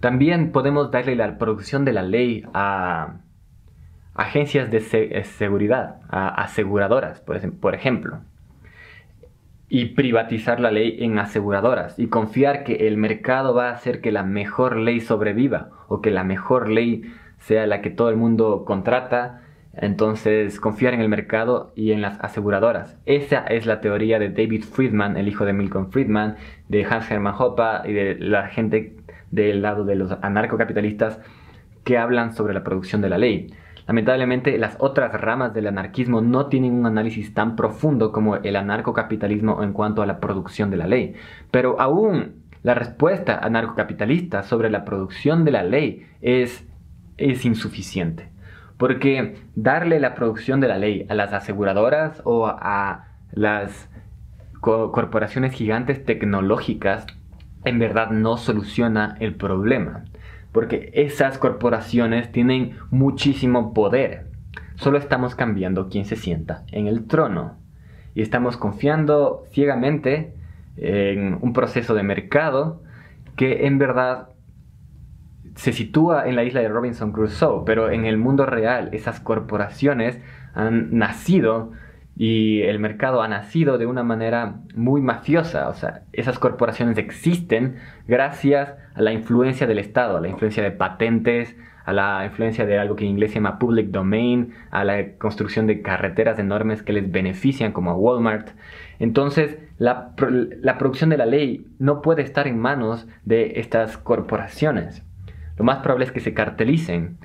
[0.00, 3.16] También podemos darle la producción de la ley a
[4.14, 4.80] agencias de
[5.24, 8.20] seguridad, a aseguradoras, por ejemplo,
[9.68, 14.12] y privatizar la ley en aseguradoras y confiar que el mercado va a hacer que
[14.12, 17.02] la mejor ley sobreviva o que la mejor ley
[17.38, 19.42] sea la que todo el mundo contrata
[19.76, 22.96] entonces, confiar en el mercado y en las aseguradoras.
[23.04, 26.36] Esa es la teoría de David Friedman, el hijo de Milton Friedman,
[26.68, 28.96] de Hans Hermann Hoppe y de la gente
[29.30, 31.20] del lado de los anarcocapitalistas
[31.84, 33.52] que hablan sobre la producción de la ley.
[33.86, 39.62] Lamentablemente, las otras ramas del anarquismo no tienen un análisis tan profundo como el anarcocapitalismo
[39.62, 41.14] en cuanto a la producción de la ley.
[41.50, 46.66] Pero aún la respuesta anarcocapitalista sobre la producción de la ley es,
[47.16, 48.28] es insuficiente.
[48.76, 53.88] Porque darle la producción de la ley a las aseguradoras o a las
[54.60, 57.06] corporaciones gigantes tecnológicas
[57.64, 60.04] en verdad no soluciona el problema.
[60.56, 64.28] Porque esas corporaciones tienen muchísimo poder.
[64.76, 67.58] Solo estamos cambiando quién se sienta en el trono.
[68.14, 70.32] Y estamos confiando ciegamente
[70.78, 72.82] en un proceso de mercado
[73.36, 74.30] que en verdad
[75.56, 80.18] se sitúa en la isla de Robinson Crusoe, pero en el mundo real esas corporaciones
[80.54, 81.72] han nacido
[82.16, 85.68] y el mercado ha nacido de una manera muy mafiosa.
[85.68, 87.76] O sea, esas corporaciones existen
[88.08, 92.78] gracias a la influencia del Estado, a la influencia de patentes, a la influencia de
[92.78, 96.92] algo que en inglés se llama public domain, a la construcción de carreteras enormes que
[96.92, 98.48] les benefician como a Walmart.
[98.98, 100.14] Entonces, la,
[100.62, 105.06] la producción de la ley no puede estar en manos de estas corporaciones
[105.56, 107.18] lo más probable es que se cartelicen.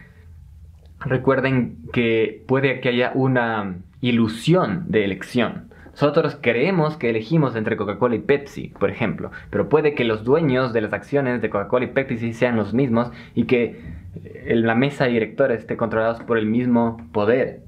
[0.99, 5.71] Recuerden que puede que haya una ilusión de elección.
[5.91, 10.73] Nosotros creemos que elegimos entre Coca-Cola y Pepsi, por ejemplo, pero puede que los dueños
[10.73, 13.81] de las acciones de Coca-Cola y Pepsi sean los mismos y que
[14.23, 17.61] eh, la mesa de directores esté controlados por el mismo poder.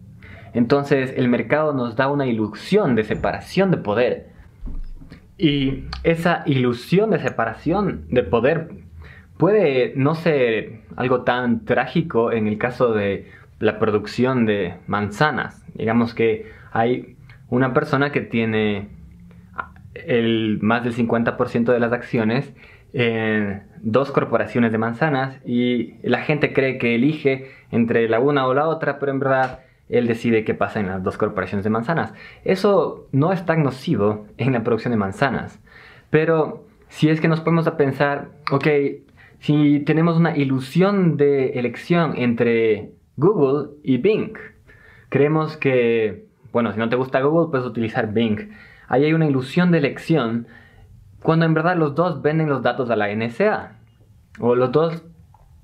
[0.53, 4.27] Entonces el mercado nos da una ilusión de separación de poder.
[5.37, 8.69] Y esa ilusión de separación de poder
[9.37, 13.29] puede no ser algo tan trágico en el caso de
[13.63, 15.63] la producción de manzanas.
[15.73, 17.15] Digamos que hay
[17.49, 18.89] una persona que tiene
[19.93, 22.53] el más del 50% de las acciones
[23.81, 28.67] dos corporaciones de manzanas y la gente cree que elige entre la una o la
[28.67, 32.13] otra, pero en verdad él decide qué pasa en las dos corporaciones de manzanas.
[32.43, 35.59] Eso no es tan nocivo en la producción de manzanas,
[36.09, 38.67] pero si es que nos ponemos a pensar, ok,
[39.39, 44.33] si tenemos una ilusión de elección entre Google y Bing,
[45.09, 48.51] creemos que, bueno, si no te gusta Google, puedes utilizar Bing.
[48.87, 50.47] Ahí hay una ilusión de elección
[51.21, 53.77] cuando en verdad los dos venden los datos a la NSA.
[54.39, 55.03] O los dos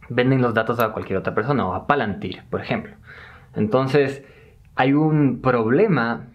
[0.09, 2.93] venden los datos a cualquier otra persona, o a Palantir, por ejemplo.
[3.55, 4.23] Entonces,
[4.75, 6.27] hay un problema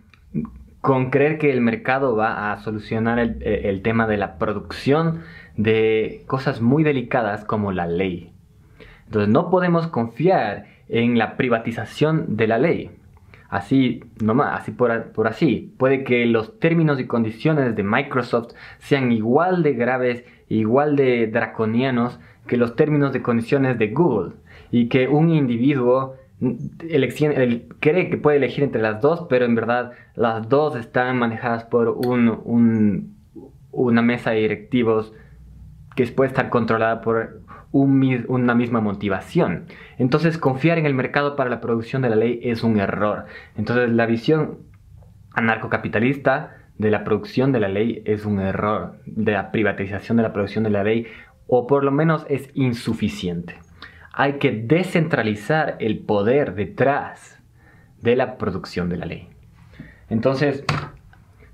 [0.81, 5.23] con creer que el mercado va a solucionar el, tema de la producción
[5.57, 8.33] de cosas muy delicadas como la ley.
[9.07, 12.91] Entonces, no podemos confiar en la privatización de la ley.
[13.49, 14.91] Así, nomás, así por,
[15.27, 15.73] así.
[15.79, 22.19] Puede que los términos y condiciones de Microsoft sean igual de graves, igual de draconianos
[22.49, 24.33] que los términos de condiciones de Google.
[24.71, 26.17] Y que un individuo
[27.81, 31.89] cree que puede elegir entre las dos, pero en verdad las dos están manejadas por
[31.89, 33.15] un,
[33.71, 35.13] una mesa de directivos
[35.95, 37.41] que puede estar controlada por
[37.75, 39.67] una misma motivación.
[39.99, 43.27] Entonces confiar en el mercado para la producción de la ley es un error.
[43.57, 44.59] Entonces la visión
[45.33, 50.33] anarcocapitalista de la producción de la ley es un error, de la privatización de la
[50.33, 51.07] producción de la ley,
[51.47, 53.59] o por lo menos es insuficiente.
[54.13, 57.43] Hay que descentralizar el poder detrás
[58.01, 59.29] de la producción de la ley.
[60.09, 60.65] Entonces,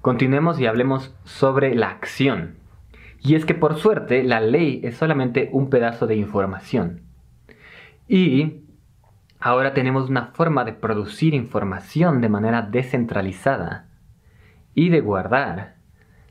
[0.02, 2.59] continuemos y hablemos sobre la acción.
[3.22, 7.02] Y es que por suerte la ley es solamente un pedazo de información.
[8.08, 8.64] Y
[9.38, 13.88] ahora tenemos una forma de producir información de manera descentralizada
[14.74, 15.76] y de guardar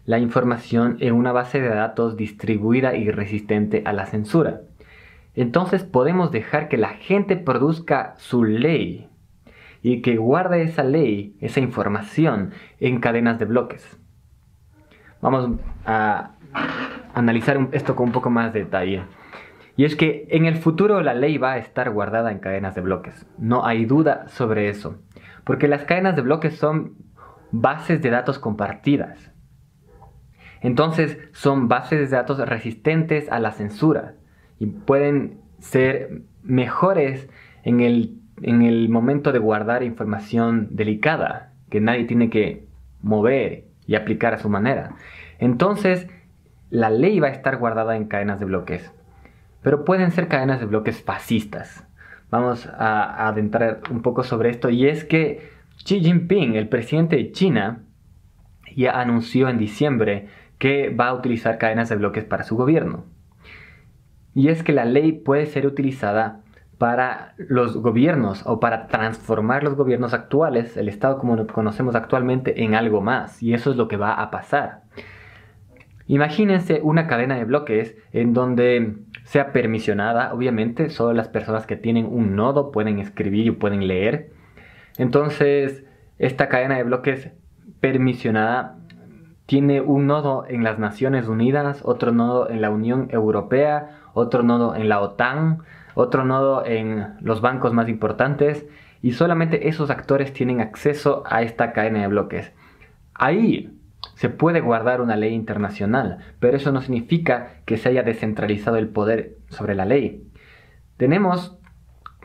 [0.05, 4.61] la información en una base de datos distribuida y resistente a la censura.
[5.35, 9.07] Entonces podemos dejar que la gente produzca su ley
[9.83, 13.99] y que guarde esa ley, esa información en cadenas de bloques.
[15.21, 16.31] Vamos a
[17.13, 19.03] analizar esto con un poco más de detalle.
[19.75, 22.81] Y es que en el futuro la ley va a estar guardada en cadenas de
[22.81, 23.25] bloques.
[23.37, 24.97] No hay duda sobre eso.
[25.45, 26.95] Porque las cadenas de bloques son
[27.51, 29.31] bases de datos compartidas.
[30.61, 34.15] Entonces son bases de datos resistentes a la censura
[34.59, 37.29] y pueden ser mejores
[37.63, 42.67] en el, en el momento de guardar información delicada que nadie tiene que
[43.01, 44.95] mover y aplicar a su manera.
[45.39, 46.07] Entonces,
[46.69, 48.91] la ley va a estar guardada en cadenas de bloques,
[49.61, 51.85] pero pueden ser cadenas de bloques fascistas.
[52.29, 55.49] Vamos a, adentrar un poco sobre esto y es que
[55.83, 57.83] Xi Jinping, el presidente de China,
[58.75, 60.27] ya anunció en diciembre
[60.59, 63.05] que va a utilizar cadenas de bloques para su gobierno.
[64.35, 66.41] Y es que la ley puede ser utilizada
[66.77, 72.63] para los gobiernos o para transformar los gobiernos actuales, el Estado como lo conocemos actualmente,
[72.63, 73.41] en algo más.
[73.41, 74.83] Y eso es lo que va a pasar.
[76.09, 78.95] Imagínense una cadena de bloques en donde
[79.25, 84.31] sea permisionada, obviamente, solo las personas que tienen un nodo pueden escribir y pueden leer.
[84.97, 85.85] Entonces,
[86.17, 87.29] esta cadena de bloques
[87.79, 88.79] permisionada
[89.45, 94.75] tiene un nodo en las Naciones Unidas, otro nodo en la Unión Europea, otro nodo
[94.75, 95.59] en la OTAN,
[95.93, 98.65] otro nodo en los bancos más importantes
[99.03, 102.51] y solamente esos actores tienen acceso a esta cadena de bloques.
[103.13, 103.78] Ahí
[104.19, 108.89] se puede guardar una ley internacional, pero eso no significa que se haya descentralizado el
[108.89, 110.27] poder sobre la ley.
[110.97, 111.57] Tenemos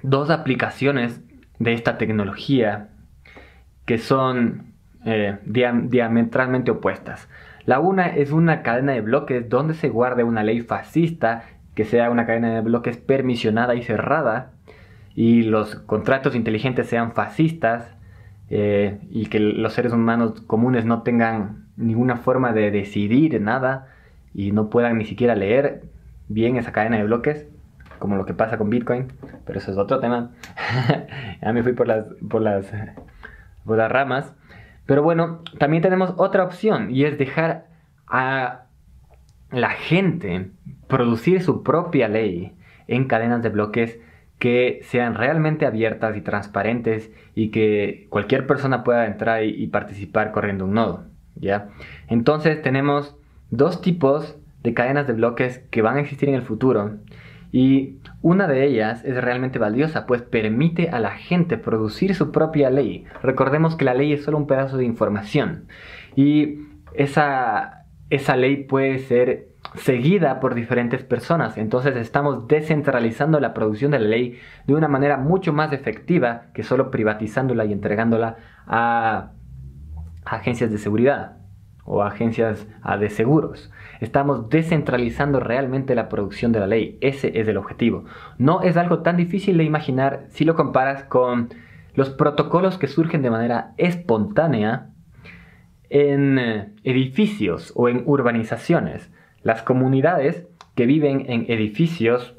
[0.03, 1.23] dos aplicaciones
[1.61, 2.89] de esta tecnología
[3.87, 4.73] que son
[5.05, 7.29] eh, diametralmente opuestas.
[7.65, 11.45] La una es una cadena de bloques donde se guarde una ley fascista
[11.77, 14.51] que sea una cadena de bloques permisionada y cerrada
[15.15, 17.95] y los contratos inteligentes sean fascistas
[18.51, 23.89] eh, y que los seres humanos comunes no tengan ninguna forma de decidir nada
[24.33, 25.85] y no puedan ni siquiera leer
[26.29, 27.47] bien esa cadena de bloques,
[27.99, 29.13] como lo que pasa con Bitcoin,
[29.45, 30.33] pero eso es otro tema.
[31.43, 32.71] ya me fui por las, por las,
[33.65, 34.35] por las ramas.
[34.87, 37.67] Pero bueno, también tenemos otra opción y es dejar
[38.07, 38.65] a
[39.51, 40.51] la gente
[40.89, 42.53] producir su propia ley
[42.87, 43.99] en cadenas de bloques
[44.39, 50.67] que sean realmente abiertas y transparentes y que cualquier persona pueda entrar y participar corriendo
[50.67, 51.14] un nodo.
[51.37, 51.69] ¿Ya?
[52.09, 53.17] Entonces tenemos
[53.51, 56.99] dos tipos de cadenas de bloques que van a existir en el futuro
[57.53, 62.69] y una de ellas es realmente valiosa, pues permite a la gente producir su propia
[62.69, 63.05] ley.
[63.23, 65.67] Recordemos que la ley es solo un pedazo de información
[66.17, 66.59] y
[66.95, 71.57] esa, esa ley puede ser seguida por diferentes personas.
[71.57, 76.63] Entonces estamos descentralizando la producción de la ley de una manera mucho más efectiva que
[76.63, 79.31] solo privatizándola y entregándola a
[80.25, 81.37] agencias de seguridad
[81.85, 83.71] o agencias ah, de seguros.
[84.01, 86.99] Estamos descentralizando realmente la producción de la ley.
[87.01, 88.05] Ese es el objetivo.
[88.39, 91.51] No es algo tan difícil de imaginar si lo comparas con
[91.95, 94.91] los protocolos que surgen de manera espontánea
[95.91, 99.11] en eh, edificios o en urbanizaciones.
[99.43, 102.35] Las comunidades que viven en edificios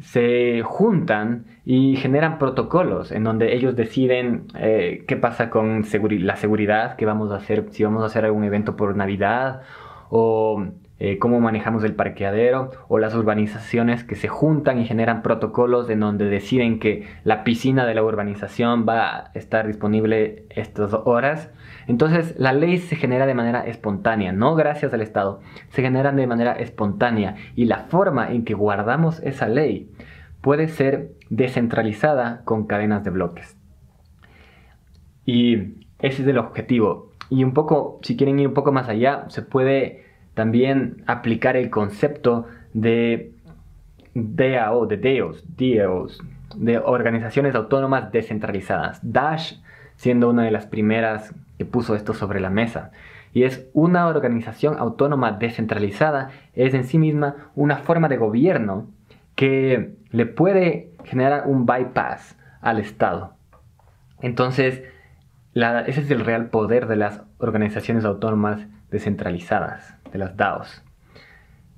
[0.00, 5.84] se juntan y generan protocolos en donde ellos deciden eh, qué pasa con
[6.20, 9.62] la seguridad, qué vamos a hacer, si vamos a hacer algún evento por Navidad
[10.10, 10.64] o
[11.00, 16.00] eh, cómo manejamos el parqueadero o las urbanizaciones que se juntan y generan protocolos en
[16.00, 21.50] donde deciden que la piscina de la urbanización va a estar disponible estas horas.
[21.86, 26.26] Entonces la ley se genera de manera espontánea, no gracias al Estado, se generan de
[26.26, 29.92] manera espontánea y la forma en que guardamos esa ley
[30.40, 33.56] puede ser descentralizada con cadenas de bloques.
[35.24, 37.12] Y ese es el objetivo.
[37.30, 40.07] Y un poco, si quieren ir un poco más allá, se puede
[40.38, 43.32] también aplicar el concepto de
[44.14, 46.22] DAO, de DEOs, DAOs,
[46.54, 49.00] de organizaciones autónomas descentralizadas.
[49.02, 49.54] Dash
[49.96, 52.92] siendo una de las primeras que puso esto sobre la mesa.
[53.34, 58.86] Y es una organización autónoma descentralizada, es en sí misma una forma de gobierno
[59.34, 63.32] que le puede generar un bypass al Estado.
[64.20, 64.84] Entonces,
[65.54, 70.82] ese es el real poder de las organizaciones autónomas descentralizadas, de las DAOs.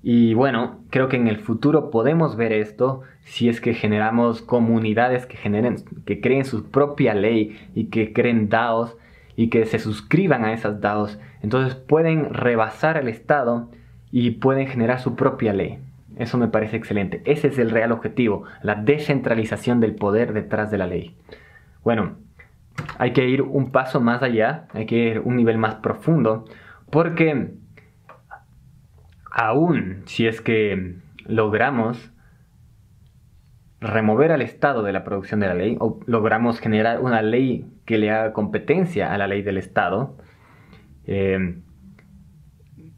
[0.03, 5.27] Y bueno, creo que en el futuro podemos ver esto si es que generamos comunidades
[5.27, 8.97] que generen, que creen su propia ley y que creen DAOs
[9.37, 11.19] y que se suscriban a esas DAOs.
[11.43, 13.69] Entonces pueden rebasar el Estado
[14.11, 15.79] y pueden generar su propia ley.
[16.17, 17.23] Eso me parece excelente.
[17.25, 21.15] Ese es el real objetivo, la descentralización del poder detrás de la ley.
[21.85, 22.17] Bueno,
[22.99, 26.45] hay que ir un paso más allá, hay que ir un nivel más profundo,
[26.91, 27.55] porque
[29.31, 32.13] aún si es que logramos
[33.81, 37.99] remover al Estado de la producción de la ley, o logramos generar una ley que
[37.99, 40.17] le haga competencia a la ley del Estado,
[41.07, 41.59] eh,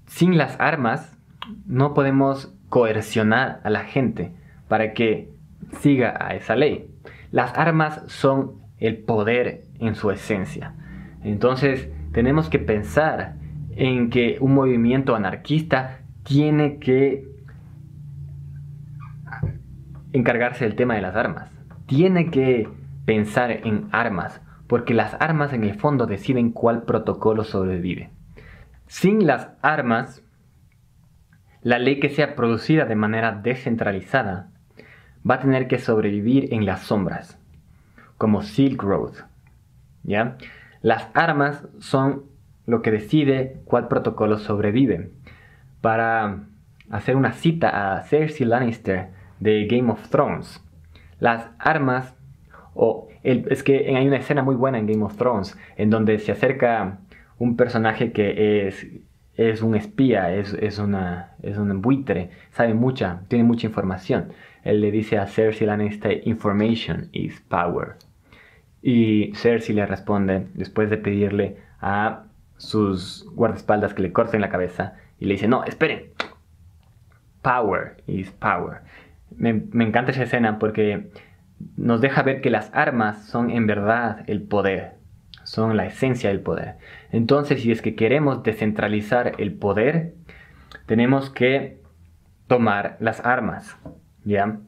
[0.06, 1.18] sin las armas
[1.66, 4.32] no podemos coercionar a la gente
[4.68, 5.30] para que
[5.78, 6.90] siga a esa ley.
[7.30, 10.74] Las armas son el poder en su esencia.
[11.22, 13.36] Entonces tenemos que pensar
[13.76, 17.28] en que un movimiento anarquista tiene que
[20.12, 21.50] encargarse del tema de las armas.
[21.86, 22.68] Tiene que
[23.04, 28.10] pensar en armas, porque las armas en el fondo deciden cuál protocolo sobrevive.
[28.86, 30.22] Sin las armas,
[31.62, 34.50] la ley que sea producida de manera descentralizada
[35.28, 37.38] va a tener que sobrevivir en las sombras,
[38.18, 39.14] como Silk Road.
[40.02, 40.36] ¿ya?
[40.82, 42.31] Las armas son
[42.66, 45.10] lo que decide cuál protocolo sobrevive.
[45.80, 46.44] Para
[46.90, 49.08] hacer una cita a Cersei Lannister
[49.40, 50.62] de Game of Thrones,
[51.18, 52.14] las armas,
[52.74, 56.32] o es que hay una escena muy buena en Game of Thrones, en donde se
[56.32, 56.98] acerca
[57.38, 58.86] un personaje que es,
[59.36, 64.32] es un espía, es, es, una, es un buitre, sabe mucha, tiene mucha información.
[64.64, 67.96] Él le dice a Cersei Lannister, information is power.
[68.80, 72.24] Y Cersei le responde, después de pedirle a
[72.62, 76.12] sus guardaespaldas que le corten la cabeza y le dice, no, esperen.
[77.42, 78.82] Power is power.
[79.36, 81.10] Me, me, encanta esa escena porque
[81.76, 84.92] nos deja ver que las armas son en verdad el poder,
[85.42, 86.76] son la esencia del poder.
[87.10, 90.14] Entonces, si es que queremos descentralizar el poder,
[90.86, 91.80] tenemos que
[92.46, 93.76] tomar las armas,
[94.24, 94.58] ¿ya?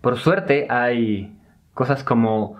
[0.00, 1.38] Por suerte hay
[1.72, 2.56] cosas como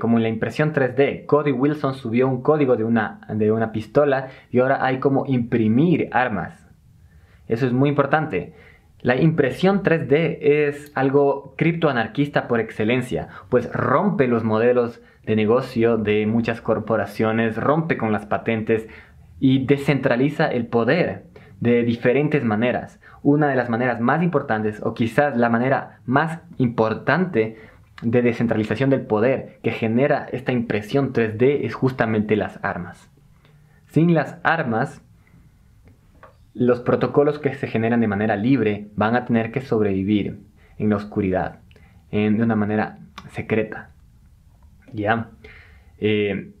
[0.00, 4.26] como en la impresión 3D, Cody Wilson subió un código de una, de una pistola
[4.50, 6.66] y ahora hay como imprimir armas.
[7.46, 8.54] Eso es muy importante.
[9.02, 16.26] La impresión 3D es algo criptoanarquista por excelencia, pues rompe los modelos de negocio de
[16.26, 18.88] muchas corporaciones, rompe con las patentes
[19.38, 21.26] y descentraliza el poder
[21.60, 22.98] de diferentes maneras.
[23.22, 27.58] Una de las maneras más importantes, o quizás la manera más importante,
[28.02, 33.10] de descentralización del poder que genera esta impresión 3D es justamente las armas.
[33.88, 35.02] Sin las armas,
[36.54, 40.40] los protocolos que se generan de manera libre van a tener que sobrevivir
[40.78, 41.60] en la oscuridad,
[42.10, 42.98] en, de una manera
[43.30, 43.90] secreta.
[44.92, 45.30] ¿Ya?
[45.98, 46.52] Eh,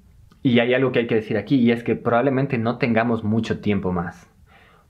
[0.42, 3.60] y hay algo que hay que decir aquí, y es que probablemente no tengamos mucho
[3.60, 4.30] tiempo más.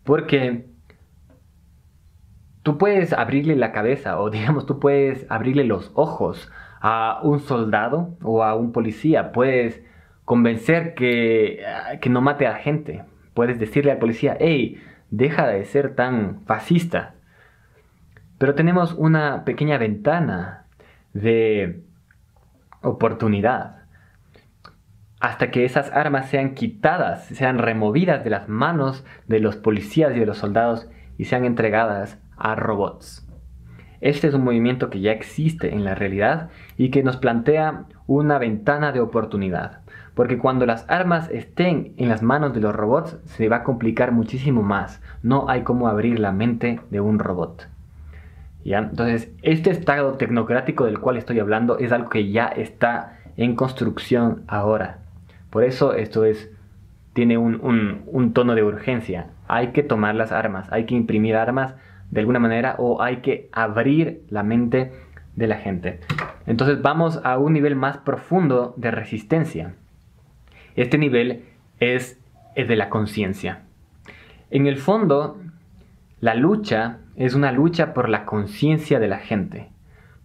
[0.04, 0.66] Porque
[2.66, 6.50] tú puedes abrirle la cabeza o digamos tú puedes abrirle los ojos
[6.80, 9.30] a un soldado o a un policía.
[9.30, 9.80] Puedes
[10.24, 11.64] convencer que,
[12.00, 13.04] que no mate a la gente.
[13.34, 17.14] Puedes decirle al policía, hey, deja de ser tan fascista.
[18.36, 20.66] Pero tenemos una pequeña ventana
[21.12, 21.84] de
[22.82, 23.76] oportunidad
[25.20, 30.18] hasta que esas armas sean quitadas, sean removidas de las manos de los policías y
[30.18, 33.26] de los soldados y sean entregadas a robots.
[34.00, 38.38] Este es un movimiento que ya existe en la realidad y que nos plantea una
[38.38, 39.80] ventana de oportunidad.
[40.14, 44.12] Porque cuando las armas estén en las manos de los robots se va a complicar
[44.12, 45.02] muchísimo más.
[45.22, 47.68] No hay cómo abrir la mente de un robot.
[48.64, 54.42] Entonces, este estado tecnocrático del cual estoy hablando es algo que ya está en construcción
[54.48, 54.98] ahora.
[55.50, 56.50] Por eso esto es,
[57.12, 59.28] tiene un tono de urgencia.
[59.46, 61.74] Hay que tomar las armas, hay que imprimir armas
[62.10, 64.92] de alguna manera o hay que abrir la mente
[65.34, 66.00] de la gente.
[66.46, 69.74] Entonces vamos a un nivel más profundo de resistencia.
[70.74, 71.44] Este nivel
[71.80, 72.18] es
[72.54, 73.62] el de la conciencia.
[74.50, 75.40] En el fondo,
[76.20, 79.68] la lucha es una lucha por la conciencia de la gente,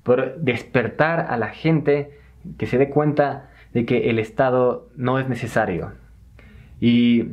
[0.04, 2.12] por despertar a la gente
[2.58, 5.94] que se dé cuenta de que el Estado no es necesario.
[6.80, 7.30] Y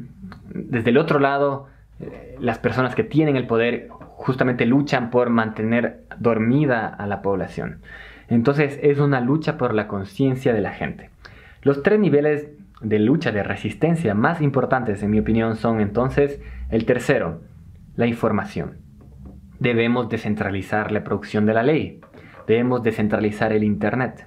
[0.51, 1.67] desde el otro lado,
[2.01, 3.89] eh, las personas que tienen el poder
[4.19, 7.83] justamente luchan por mantener dormida a la población.
[8.29, 11.11] Entonces es una lucha por la conciencia de la gente.
[11.63, 12.51] Los tres niveles
[12.83, 16.41] de lucha de resistencia más importantes en mi opinión son entonces
[16.71, 17.41] el tercero,
[17.95, 18.79] la información.
[19.61, 22.01] Debemos descentralizar la producción de la ley.
[22.49, 24.27] Debemos descentralizar el Internet.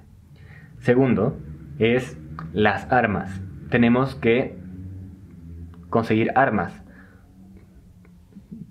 [0.79, 1.37] Segundo,
[1.79, 2.17] es
[2.53, 3.41] las armas.
[3.69, 4.55] Tenemos que
[5.89, 6.80] conseguir armas.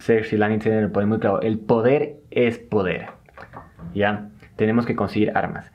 [0.01, 1.41] Serge tiene el poder muy claro.
[1.43, 3.09] El poder es poder.
[3.95, 4.31] ¿Ya?
[4.57, 5.71] Tenemos que conseguir armas.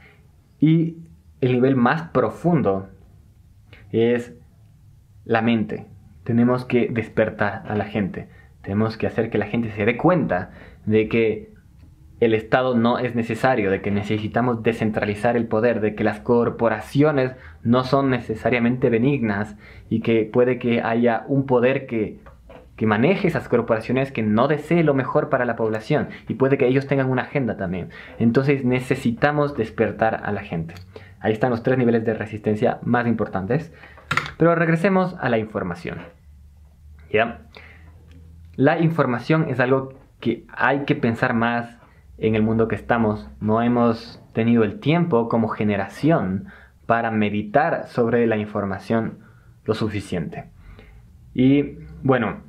[0.59, 0.97] Y
[1.41, 2.89] el nivel más profundo
[3.91, 4.34] es
[5.26, 5.86] la mente.
[6.23, 8.28] Tenemos que despertar a la gente.
[8.63, 10.51] Tenemos que hacer que la gente se dé cuenta
[10.86, 11.53] de que
[12.19, 17.34] el Estado no es necesario, de que necesitamos descentralizar el poder, de que las corporaciones
[17.61, 19.55] no son necesariamente benignas
[19.89, 22.19] y que puede que haya un poder que
[22.76, 26.67] que maneje esas corporaciones que no desee lo mejor para la población y puede que
[26.67, 27.89] ellos tengan una agenda también.
[28.19, 30.76] Entonces necesitamos despertar a la gente.
[31.19, 33.73] Ahí están los tres niveles de resistencia más importantes.
[34.38, 35.99] Pero regresemos a la información.
[37.11, 37.41] ¿Ya?
[38.55, 41.78] La información es algo que hay que pensar más
[42.17, 43.30] en el mundo que estamos.
[43.39, 46.47] No hemos tenido el tiempo como generación
[46.86, 49.19] para meditar sobre la información
[49.65, 50.45] lo suficiente.
[51.34, 52.41] Y bueno,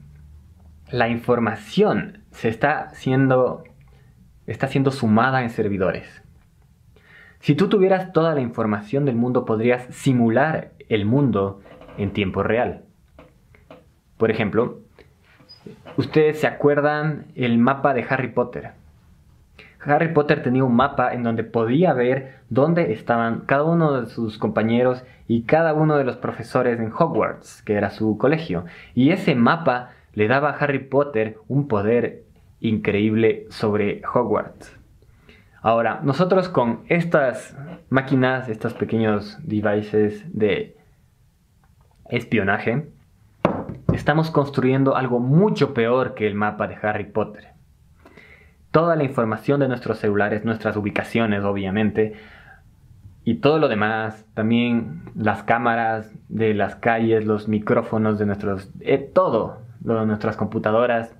[0.90, 3.64] la información se está siendo,
[4.46, 6.22] está siendo sumada en servidores.
[7.40, 11.60] Si tú tuvieras toda la información del mundo, podrías simular el mundo
[11.98, 12.82] en tiempo real.
[14.16, 14.80] Por ejemplo,
[15.96, 18.72] ustedes se acuerdan el mapa de Harry Potter.
[19.84, 24.38] Harry Potter tenía un mapa en donde podía ver dónde estaban cada uno de sus
[24.38, 28.64] compañeros y cada uno de los profesores en Hogwarts, que era su colegio.
[28.94, 32.24] Y ese mapa le daba a Harry Potter un poder
[32.60, 34.74] increíble sobre Hogwarts.
[35.60, 37.54] Ahora, nosotros con estas
[37.90, 40.78] máquinas, estos pequeños devices de
[42.08, 42.88] espionaje,
[43.92, 47.48] estamos construyendo algo mucho peor que el mapa de Harry Potter.
[48.70, 52.14] Toda la información de nuestros celulares, nuestras ubicaciones obviamente,
[53.22, 58.70] y todo lo demás, también las cámaras de las calles, los micrófonos de nuestros...
[58.80, 61.14] Eh, todo, de nuestras computadoras,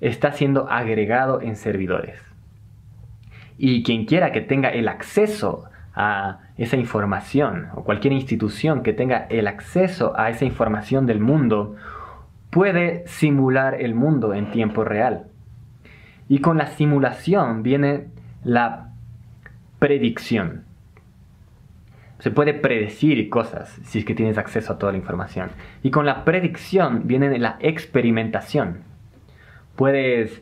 [0.00, 2.20] está siendo agregado en servidores.
[3.56, 9.26] Y quien quiera que tenga el acceso a esa información, o cualquier institución que tenga
[9.30, 11.76] el acceso a esa información del mundo,
[12.50, 15.26] puede simular el mundo en tiempo real.
[16.28, 18.08] Y con la simulación viene
[18.42, 18.92] la
[19.78, 20.63] predicción.
[22.24, 25.50] Se puede predecir cosas si es que tienes acceso a toda la información.
[25.82, 28.78] Y con la predicción viene la experimentación.
[29.76, 30.40] Puedes,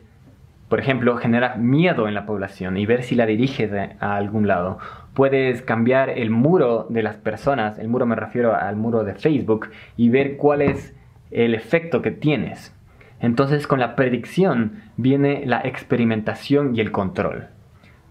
[0.69, 3.69] por ejemplo, generar miedo en la población y ver si la diriges
[3.99, 4.77] a algún lado.
[5.13, 9.69] Puedes cambiar el muro de las personas, el muro me refiero al muro de Facebook,
[9.97, 10.95] y ver cuál es
[11.31, 12.73] el efecto que tienes.
[13.19, 17.47] Entonces con la predicción viene la experimentación y el control.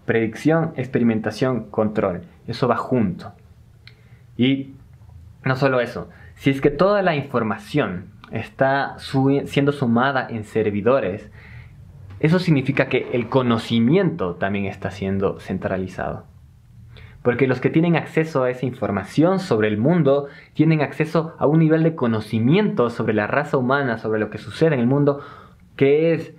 [0.05, 2.21] Predicción, experimentación, control.
[2.45, 3.33] Eso va junto.
[4.37, 4.73] Y
[5.43, 11.29] no solo eso, si es que toda la información está siendo sumada en servidores,
[12.19, 16.25] eso significa que el conocimiento también está siendo centralizado.
[17.21, 21.59] Porque los que tienen acceso a esa información sobre el mundo tienen acceso a un
[21.59, 25.21] nivel de conocimiento sobre la raza humana, sobre lo que sucede en el mundo,
[25.77, 26.33] que es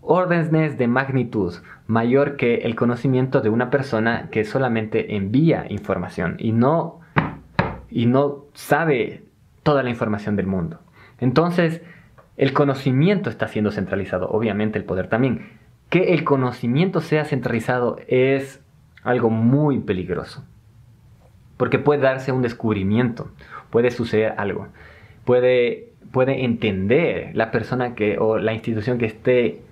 [0.00, 1.54] órdenes de magnitud
[1.86, 6.97] mayor que el conocimiento de una persona que solamente envía información y no,
[7.90, 9.22] y no sabe
[9.62, 10.80] toda la información del mundo.
[11.20, 11.82] Entonces,
[12.36, 15.58] el conocimiento está siendo centralizado, obviamente el poder también.
[15.90, 18.62] Que el conocimiento sea centralizado es
[19.02, 20.44] algo muy peligroso.
[21.56, 23.30] Porque puede darse un descubrimiento,
[23.70, 24.68] puede suceder algo,
[25.24, 29.62] puede, puede entender la persona que, o la institución que esté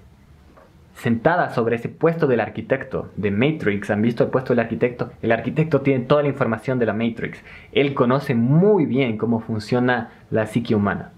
[0.96, 3.90] sentada sobre ese puesto del arquitecto de Matrix.
[3.90, 5.12] ¿Han visto el puesto del arquitecto?
[5.22, 7.42] El arquitecto tiene toda la información de la Matrix.
[7.72, 11.12] Él conoce muy bien cómo funciona la psique humana.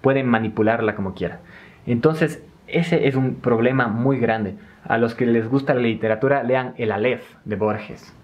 [0.00, 1.40] Puede manipularla como quiera.
[1.86, 4.54] Entonces, ese es un problema muy grande.
[4.84, 8.14] A los que les gusta la literatura, lean El Aleph de Borges.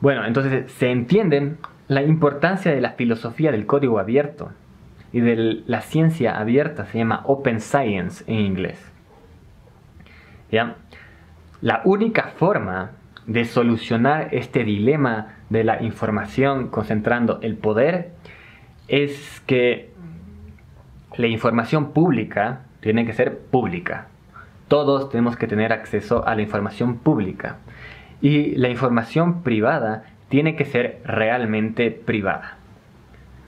[0.00, 1.54] Bueno, entonces se entiende
[1.88, 4.50] la importancia de la filosofía del código abierto
[5.12, 8.87] y de la ciencia abierta, se llama Open Science en inglés.
[10.50, 10.76] ¿Ya?
[11.60, 12.92] La única forma
[13.26, 18.12] de solucionar este dilema de la información concentrando el poder
[18.88, 19.90] es que
[21.16, 24.06] la información pública tiene que ser pública.
[24.68, 27.56] Todos tenemos que tener acceso a la información pública.
[28.20, 32.56] Y la información privada tiene que ser realmente privada.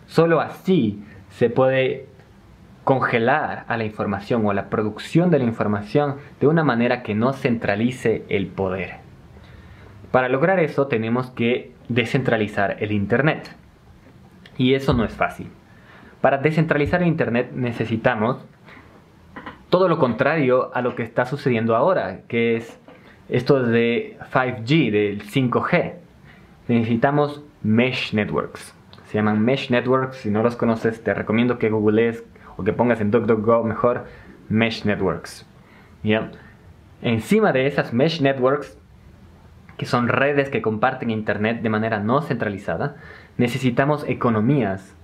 [0.06, 2.06] Solo así se puede
[2.84, 7.14] congelar a la información o a la producción de la información de una manera que
[7.14, 8.96] no centralice el poder.
[10.10, 13.54] Para lograr eso tenemos que descentralizar el Internet.
[14.56, 15.48] Y eso no es fácil.
[16.20, 18.44] Para descentralizar el Internet necesitamos
[19.68, 22.78] todo lo contrario a lo que está sucediendo ahora, que es
[23.28, 25.94] esto de 5G, del 5G.
[26.66, 28.74] Necesitamos mesh networks.
[29.06, 30.18] Se llaman mesh networks.
[30.18, 32.24] Si no los conoces, te recomiendo que googlees
[32.60, 34.04] o que pongas en DuckDuckGo mejor
[34.50, 35.46] mesh networks.
[37.02, 38.76] Encima de esas mesh networks,
[39.78, 42.96] que son redes que comparten Internet de manera no centralizada,
[43.38, 44.94] necesitamos economías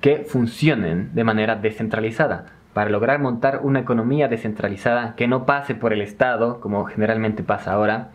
[0.00, 5.92] que funcionen de manera descentralizada para lograr montar una economía descentralizada que no pase por
[5.92, 8.08] el Estado, como generalmente pasa ahora,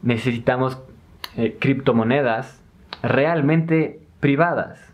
[0.00, 0.80] necesitamos
[1.36, 2.62] eh, criptomonedas
[3.02, 4.87] realmente privadas.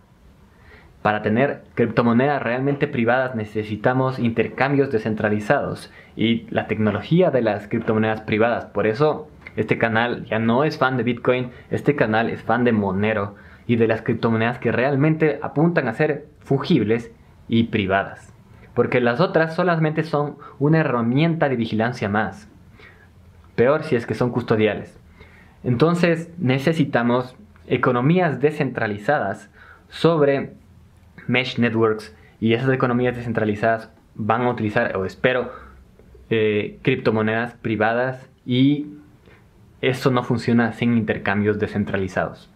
[1.04, 8.64] Para tener criptomonedas realmente privadas necesitamos intercambios descentralizados y la tecnología de las criptomonedas privadas.
[8.64, 12.72] Por eso este canal ya no es fan de Bitcoin, este canal es fan de
[12.72, 13.34] Monero
[13.66, 17.12] y de las criptomonedas que realmente apuntan a ser fungibles
[17.48, 18.32] y privadas.
[18.72, 22.48] Porque las otras solamente son una herramienta de vigilancia más.
[23.56, 24.98] Peor si es que son custodiales.
[25.64, 27.36] Entonces necesitamos
[27.66, 29.50] economías descentralizadas
[29.90, 30.63] sobre
[31.26, 35.52] mesh networks y esas economías descentralizadas van a utilizar, o espero,
[36.30, 38.86] eh, criptomonedas privadas y
[39.80, 42.50] eso no funciona sin intercambios descentralizados.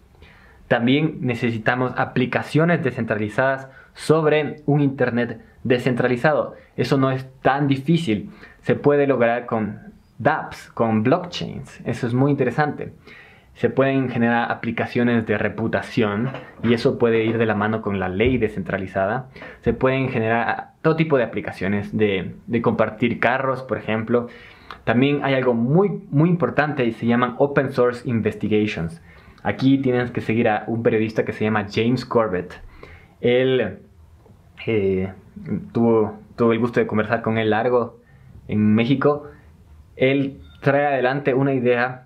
[0.67, 6.55] También necesitamos aplicaciones descentralizadas sobre un Internet descentralizado.
[6.77, 8.29] Eso no es tan difícil.
[8.61, 9.79] Se puede lograr con
[10.19, 11.81] dApps, con blockchains.
[11.85, 12.93] Eso es muy interesante.
[13.59, 16.29] Se pueden generar aplicaciones de reputación
[16.63, 19.27] y eso puede ir de la mano con la ley descentralizada.
[19.63, 24.29] Se pueden generar todo tipo de aplicaciones de, de compartir carros, por ejemplo.
[24.85, 29.01] También hay algo muy, muy importante y se llaman Open Source Investigations.
[29.43, 32.61] Aquí tienes que seguir a un periodista que se llama James Corbett.
[33.19, 33.79] Él
[34.65, 35.11] eh,
[35.73, 37.99] tuvo, tuvo el gusto de conversar con él largo
[38.47, 39.27] en México.
[39.97, 42.05] Él trae adelante una idea,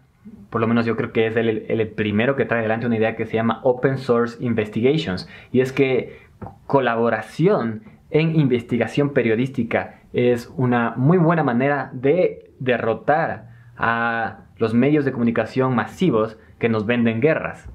[0.54, 3.26] por lo menos yo creo que es el, primero que trae adelante una idea que
[3.26, 5.28] se llama Open Source Investigations.
[5.52, 6.20] Y es que
[6.68, 7.82] colaboración
[8.12, 15.74] en investigación periodística es una muy buena manera de derrotar a los medios de comunicación
[15.74, 17.68] masivos que nos venden guerras.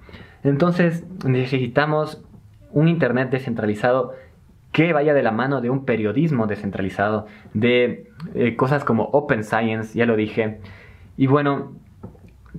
[0.44, 2.24] Entonces necesitamos
[2.70, 4.12] un Internet descentralizado
[4.70, 8.06] que vaya de la mano de un periodismo descentralizado, de
[8.36, 10.60] eh, cosas como Open Science, ya lo dije.
[11.16, 11.72] Y bueno,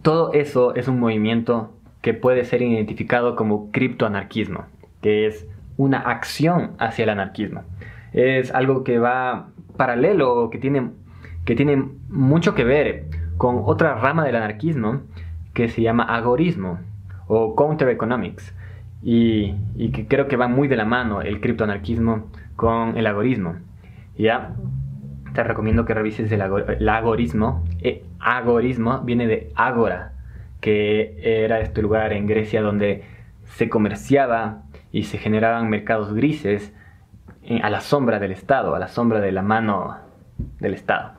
[0.01, 1.71] todo eso es un movimiento
[2.01, 4.65] que puede ser identificado como criptoanarquismo,
[5.01, 5.47] que es
[5.77, 7.63] una acción hacia el anarquismo.
[8.13, 10.89] Es algo que va paralelo, que tiene,
[11.45, 13.05] que tiene mucho que ver
[13.37, 15.01] con otra rama del anarquismo,
[15.53, 16.79] que se llama agorismo
[17.27, 18.53] o counter economics,
[19.01, 19.53] y,
[19.91, 23.55] que creo que va muy de la mano el criptoanarquismo con el agorismo.
[24.17, 24.53] ¿Ya?
[25.33, 27.63] Te recomiendo que revises el, agorismo.
[27.81, 30.13] Eh, agorismo viene de agora,
[30.59, 33.03] que era este lugar en Grecia donde
[33.45, 36.73] se comerciaba y se generaban mercados grises
[37.43, 39.97] eh, a la sombra del Estado, a la sombra de la mano
[40.59, 41.13] del Estado.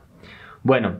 [0.63, 0.97] Bueno,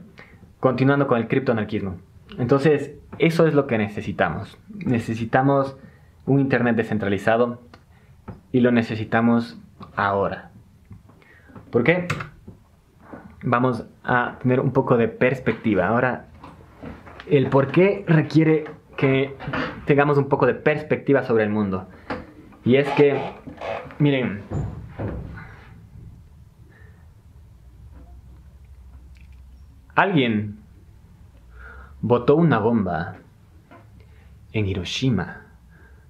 [0.59, 1.97] continuando con el criptoanarquismo.
[2.37, 4.57] Entonces, eso es lo que necesitamos.
[4.69, 5.77] Necesitamos
[6.25, 7.61] un Internet descentralizado
[8.51, 9.59] y lo necesitamos
[9.95, 10.51] ahora.
[11.71, 12.07] ¿Por qué?
[13.43, 15.87] Vamos a tener un poco de perspectiva.
[15.87, 16.27] Ahora,
[17.27, 18.65] el por qué requiere
[18.97, 19.35] que
[19.85, 21.87] tengamos un poco de perspectiva sobre el mundo.
[22.63, 23.19] Y es que,
[23.97, 24.43] miren,
[29.95, 30.59] alguien
[32.01, 33.15] botó una bomba
[34.53, 35.45] en Hiroshima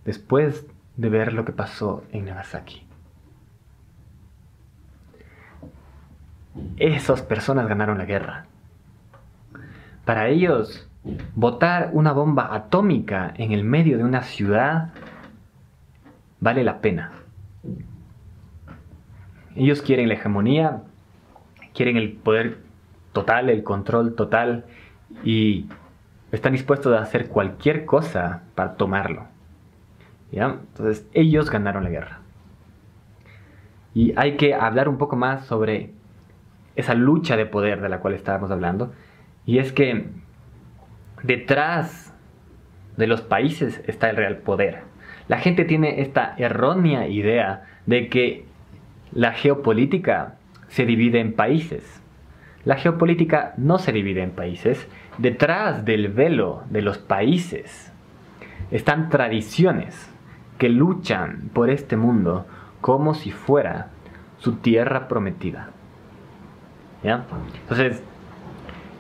[0.04, 0.66] después
[0.98, 2.91] de ver lo que pasó en Nagasaki.
[6.78, 8.46] Esas personas ganaron la guerra.
[10.06, 10.90] Para ellos,
[11.36, 14.90] botar una bomba atómica en el medio de una ciudad
[16.40, 17.12] vale la pena.
[19.56, 20.82] Ellos quieren la hegemonía,
[21.74, 22.60] quieren el poder
[23.14, 24.66] total, el control total
[25.24, 25.68] y
[26.32, 29.28] están dispuestos a hacer cualquier cosa para tomarlo.
[30.32, 32.20] Entonces ellos ganaron la guerra.
[33.94, 35.92] Y hay que hablar un poco más sobre
[36.76, 38.94] esa lucha de poder de la cual estábamos hablando.
[39.46, 40.06] Y es que
[41.24, 42.14] detrás
[42.98, 44.84] de los países está el real poder.
[45.28, 48.46] La gente tiene esta errónea idea de que
[49.12, 50.36] la geopolítica
[50.68, 52.02] se divide en países.
[52.64, 54.88] La geopolítica no se divide en países.
[55.18, 57.92] Detrás del velo de los países
[58.72, 60.10] están tradiciones
[60.58, 62.46] que luchan por este mundo
[62.82, 63.88] como si fuera
[64.38, 65.70] su tierra prometida.
[67.04, 68.04] Entonces,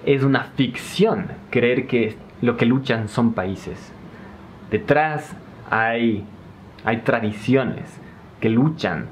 [0.05, 3.93] es una ficción creer que lo que luchan son países.
[4.71, 5.35] Detrás
[5.69, 6.25] hay,
[6.83, 7.99] hay tradiciones
[8.39, 9.05] que luchan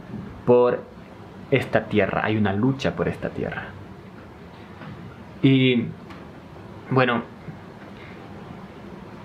[0.45, 0.83] por
[1.51, 3.65] esta tierra, hay una lucha por esta tierra.
[5.41, 5.85] Y
[6.89, 7.23] bueno,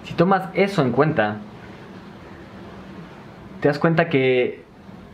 [0.04, 1.38] si tomas eso en cuenta,
[3.60, 4.62] te das cuenta que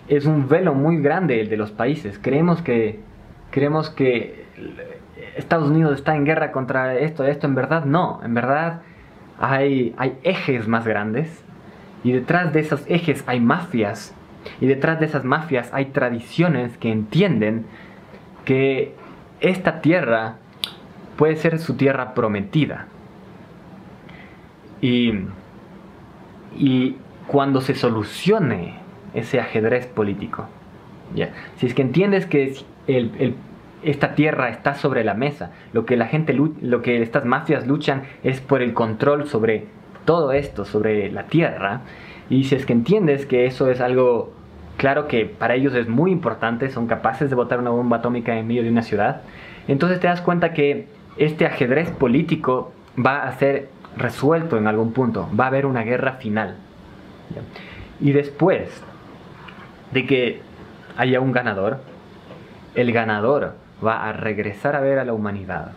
[0.08, 2.18] es un velo muy grande el de los países.
[2.20, 3.00] Creemos que,
[3.50, 4.39] creemos que
[5.36, 8.82] Estados Unidos está en guerra contra esto, esto, en verdad no, en verdad
[9.38, 11.42] hay, ejes más grandes
[12.04, 14.14] y detrás de esos ejes hay mafias.
[14.60, 17.66] Y detrás de esas mafias hay tradiciones que entienden
[18.46, 18.94] que
[19.40, 20.36] esta tierra
[21.16, 22.86] puede ser su tierra prometida.
[24.80, 25.12] Y,
[26.56, 26.96] y
[27.26, 28.76] cuando se solucione
[29.12, 30.46] ese ajedrez político,
[31.56, 32.54] si es que entiendes que
[33.82, 38.02] esta tierra está sobre la mesa, lo que la gente, lo que estas mafias luchan
[38.22, 39.66] es por el control sobre
[40.04, 41.82] todo esto sobre la Tierra,
[42.28, 44.32] y si es que entiendes que eso es algo
[44.76, 48.46] claro que para ellos es muy importante, son capaces de botar una bomba atómica en
[48.46, 49.22] medio de una ciudad,
[49.68, 55.28] entonces te das cuenta que este ajedrez político va a ser resuelto en algún punto,
[55.38, 56.56] va a haber una guerra final.
[58.00, 58.82] Y después
[59.92, 60.40] de que
[60.96, 61.78] haya un ganador,
[62.74, 63.54] el ganador
[63.84, 65.72] va a regresar a ver a la humanidad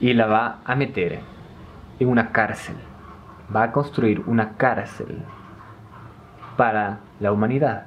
[0.00, 1.20] y la va a meter
[1.98, 2.76] en una cárcel.
[3.54, 5.22] Va a construir una cárcel
[6.56, 7.86] para la humanidad.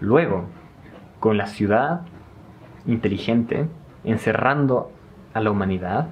[0.00, 0.46] Luego,
[1.20, 2.02] con la ciudad
[2.86, 3.68] inteligente
[4.04, 4.92] encerrando
[5.32, 6.08] a la humanidad,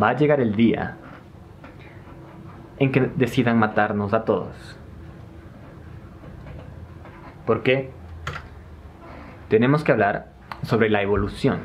[0.00, 0.96] va a llegar el día
[2.78, 4.78] en que decidan matarnos a todos.
[7.46, 7.97] ¿Por qué?
[9.48, 10.32] Tenemos que hablar
[10.62, 11.60] sobre la evolución.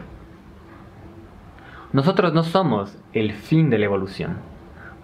[1.92, 4.38] Nosotros no somos el fin de la evolución.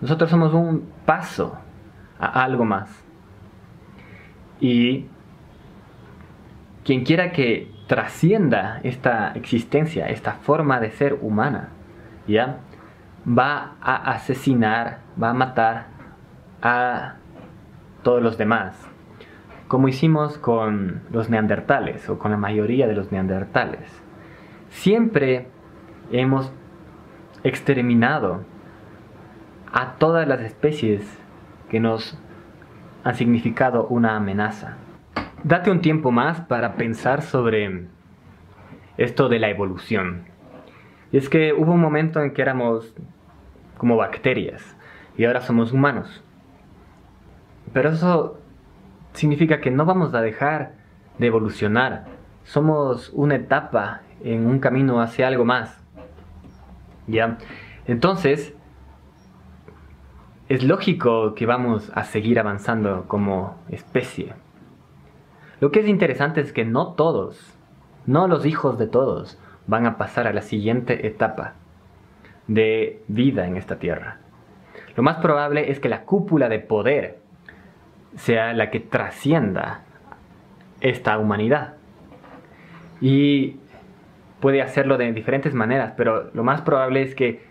[0.02, 1.58] Nosotros somos un paso
[2.20, 2.90] a algo más.
[4.60, 5.08] Y
[6.84, 11.70] quien quiera que trascienda esta existencia, esta forma de ser humana,
[12.28, 12.60] ¿ya?
[13.28, 15.88] Va a asesinar, va a matar
[16.62, 17.16] a
[18.04, 18.76] todos los demás,
[19.70, 23.88] como hicimos con los neandertales o con la mayoría de los neandertales.
[24.70, 25.48] Siempre
[26.12, 26.52] hemos
[27.44, 28.44] exterminado
[29.72, 31.04] a todas las especies
[31.70, 32.20] que nos
[33.04, 34.78] han significado una amenaza.
[35.44, 37.86] Date un tiempo más para pensar sobre
[38.98, 40.24] esto de la evolución.
[41.12, 42.96] Y es que hubo un momento en que éramos
[43.78, 44.76] como bacterias
[45.16, 46.24] y ahora somos humanos.
[47.72, 48.40] pero eso
[49.14, 50.74] significa que no vamos a dejar
[51.18, 52.06] de evolucionar.
[52.44, 55.84] Somos una etapa en un camino hacia algo más.
[57.08, 57.38] ¿Ya?
[57.86, 58.54] Entonces,
[60.48, 64.34] es lógico que vamos a seguir avanzando como especie.
[65.60, 67.58] Lo que es interesante es que no todos,
[68.06, 69.38] no los hijos de todos,
[69.68, 71.54] van a pasar a la siguiente etapa
[72.48, 74.18] de vida en esta tierra.
[74.96, 77.20] Lo más probable es que la cúpula de poder
[78.16, 79.82] sea la que trascienda
[80.82, 81.76] esta humanidad.
[83.02, 83.58] Y
[84.40, 87.48] puede hacerlo de diferentes maneras, pero lo más probable es que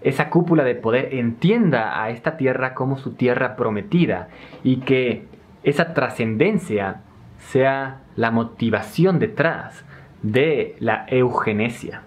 [0.00, 4.28] esa cúpula de poder entienda a esta tierra como su tierra prometida
[4.62, 5.26] y que
[5.64, 7.02] esa trascendencia
[7.38, 9.84] sea la motivación detrás
[10.22, 12.02] de la eugenesia.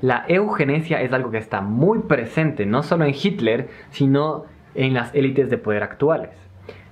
[0.00, 5.14] La eugenesia es algo que está muy presente no solo en Hitler, sino en las
[5.14, 6.30] élites de poder actuales.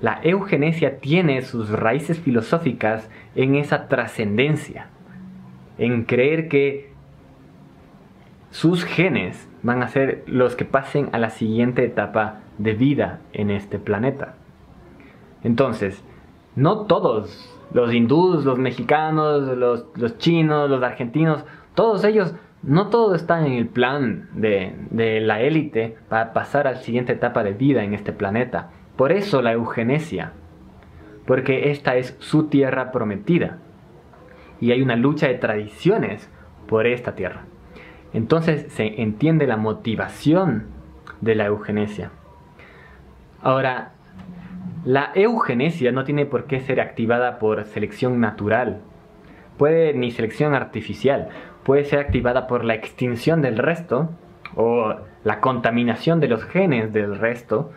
[0.01, 4.89] La eugenesia tiene sus raíces filosóficas en esa trascendencia,
[5.77, 6.93] en creer que
[8.51, 13.51] sus genes van a ser los que pasen a la siguiente etapa de vida en
[13.51, 14.35] este planeta.
[15.43, 16.03] Entonces,
[16.55, 21.45] no todos, los hindús, los mexicanos, los, chinos, los argentinos,
[21.75, 26.73] todos ellos, no todos están en el plan de, de la élite para pasar a
[26.73, 28.71] la siguiente etapa de vida en este planeta.
[28.99, 30.33] Por eso la eugenesia,
[31.25, 33.59] porque esta es su tierra prometida
[34.61, 36.29] y hay una lucha de tradiciones
[36.67, 37.45] por esta tierra.
[38.13, 40.65] Entonces se entiende la motivación
[41.21, 42.11] de la eugenesia.
[43.41, 43.93] Ahora,
[44.85, 48.81] la eugenesia no tiene por qué ser activada por selección natural,
[49.59, 51.29] puede ni selección artificial,
[51.63, 54.11] puede ser activada por la extinción del resto
[54.57, 57.71] o la contaminación de los genes del resto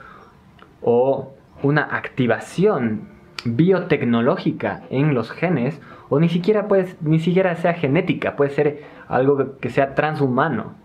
[0.82, 3.10] o una activación
[3.46, 9.58] biotecnológica en los genes o ni siquiera puede, ni siquiera sea genética, puede ser algo
[9.60, 10.76] que sea transhumano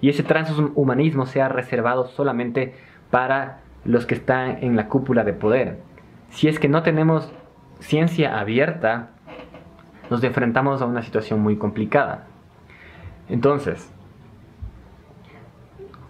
[0.00, 2.74] y ese transhumanismo sea reservado solamente
[3.10, 5.80] para los que están en la cúpula de poder.
[6.30, 7.32] Si es que no tenemos
[7.80, 9.10] ciencia abierta,
[10.10, 12.26] nos enfrentamos a una situación muy complicada.
[13.28, 13.92] Entonces,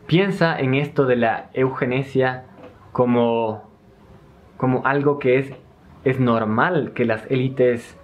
[0.07, 2.45] piensa en esto de la eugenesia
[2.99, 3.63] como,
[4.57, 5.53] como algo que es,
[6.03, 7.97] es normal que las élites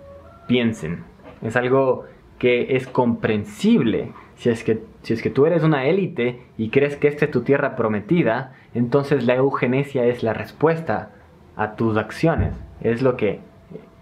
[0.47, 1.03] piensen.
[1.43, 2.05] Es algo
[2.39, 4.13] que es comprensible.
[4.37, 7.33] Si es que, si es que tú eres una élite y crees que esta es
[7.33, 11.11] tu tierra prometida, entonces la eugenesia es la respuesta
[11.57, 12.55] a tus acciones.
[12.81, 13.41] Es lo que,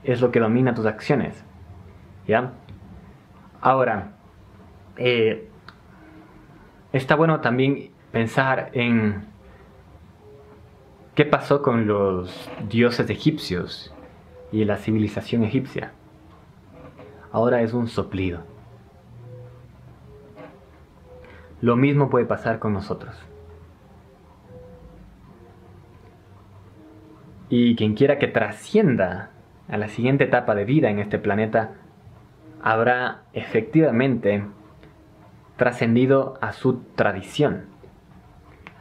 [0.05, 1.43] es lo que domina tus acciones.
[2.29, 2.53] ¿Ya?
[3.63, 4.13] Ahora,
[4.99, 5.49] eh,
[6.93, 9.32] está bueno también pensar en
[11.15, 13.93] qué pasó con los dioses egipcios
[14.51, 15.93] y la civilización egipcia
[17.33, 18.41] ahora es un soplido.
[21.61, 23.17] Lo mismo puede pasar con nosotros.
[27.49, 29.31] Y quien quiera que trascienda
[29.69, 31.75] a la siguiente etapa de vida en este planeta,
[32.63, 34.45] habrá efectivamente
[35.57, 37.67] trascendido a su tradición.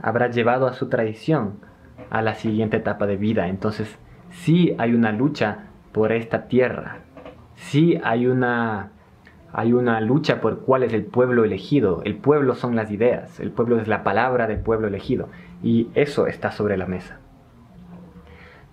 [0.01, 1.59] Habrá llevado a su tradición
[2.09, 3.47] a la siguiente etapa de vida.
[3.47, 3.97] Entonces,
[4.31, 6.99] sí hay una lucha por esta tierra,
[7.55, 8.91] sí hay una,
[9.53, 12.01] hay una lucha por cuál es el pueblo elegido.
[12.03, 15.27] El pueblo son las ideas, el pueblo es la palabra del pueblo elegido.
[15.63, 17.19] Y eso está sobre la mesa.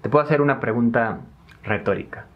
[0.00, 1.20] Te puedo hacer una pregunta
[1.64, 2.26] retórica.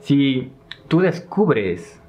[0.00, 0.52] Si
[0.88, 2.00] tú descubres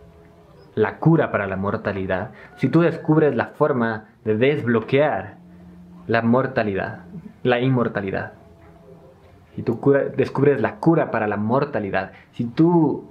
[0.75, 5.38] la cura para la mortalidad, si tú descubres la forma de desbloquear
[6.05, 7.07] la mortalidad,
[7.44, 8.34] la inmortalidad,
[9.58, 9.82] si tú
[10.16, 13.10] descubres la cura para la mortalidad, si tú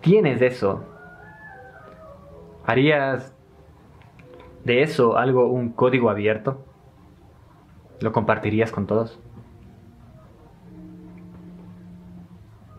[0.00, 0.84] tienes eso,
[2.64, 3.34] ¿harías
[4.64, 6.64] de eso algo, un código abierto?
[8.00, 9.20] ¿Lo compartirías con todos?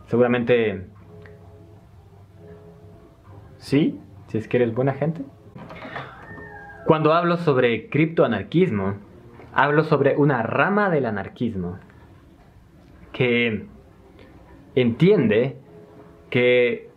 [0.07, 0.87] Seguramente
[3.57, 5.23] sí, si es que eres buena gente.
[6.87, 8.95] Cuando hablo sobre criptoanarquismo,
[9.53, 11.79] hablo sobre una rama del anarquismo
[13.11, 13.67] que
[14.75, 15.57] entiende
[16.29, 16.89] que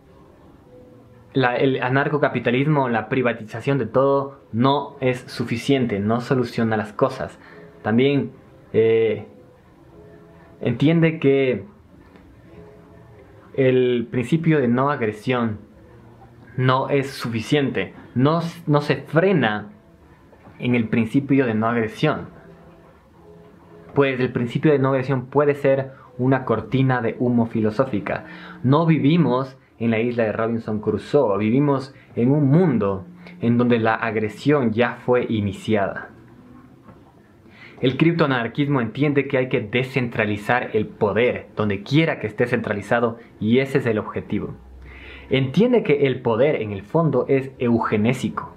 [1.34, 7.38] el anarcocapitalismo, la privatización de todo, no es suficiente, no soluciona las cosas.
[7.82, 8.32] También
[8.72, 9.26] eh,
[10.62, 11.66] entiende que
[13.54, 15.58] el principio de no agresión
[16.56, 19.72] no es suficiente, no, no se frena
[20.58, 22.35] en el principio de no agresión.
[23.96, 28.26] Pues el principio de no agresión puede ser una cortina de humo filosófica.
[28.62, 33.06] No vivimos en la isla de Robinson Crusoe, vivimos en un mundo
[33.40, 36.10] en donde la agresión ya fue iniciada.
[37.80, 43.60] El criptoanarquismo entiende que hay que descentralizar el poder, donde quiera que esté centralizado, y
[43.60, 44.56] ese es el objetivo.
[45.30, 48.55] Entiende que el poder en el fondo es eugenésico,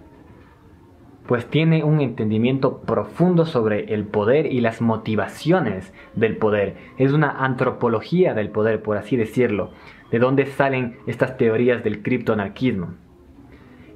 [1.30, 6.76] pues tiene un entendimiento profundo sobre el poder y las motivaciones del poder.
[6.98, 9.70] Es una antropología del poder, por así decirlo,
[10.10, 12.96] de dónde salen estas teorías del criptoanarquismo.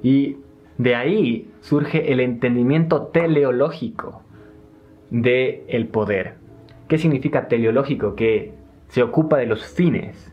[0.00, 0.36] Y
[0.78, 4.22] de ahí surge el entendimiento teleológico
[5.10, 6.36] del el poder.
[6.86, 8.14] ¿Qué significa teleológico?
[8.14, 8.54] Que
[8.86, 10.32] se ocupa de los fines,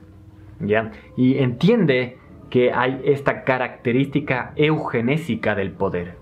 [0.59, 0.91] ¿ya?
[1.17, 2.19] Y entiende
[2.51, 6.20] que hay esta característica eugenésica del poder.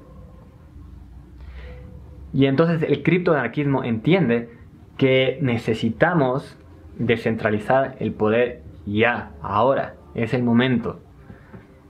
[2.34, 4.50] Y entonces el criptoanarquismo entiende
[4.98, 6.58] que necesitamos
[6.98, 11.00] descentralizar el poder ya, ahora, es el momento.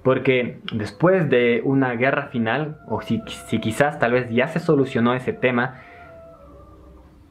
[0.03, 5.13] Porque después de una guerra final, o si, si, quizás tal vez ya se solucionó
[5.13, 5.81] ese tema,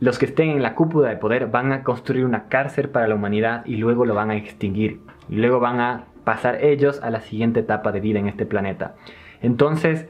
[0.00, 3.14] los que estén en la cúpula de poder van a construir una cárcel para la
[3.14, 5.00] humanidad y luego lo van a extinguir.
[5.28, 8.94] Y luego van a pasar ellos a la siguiente etapa de vida en este planeta.
[9.40, 10.06] Entonces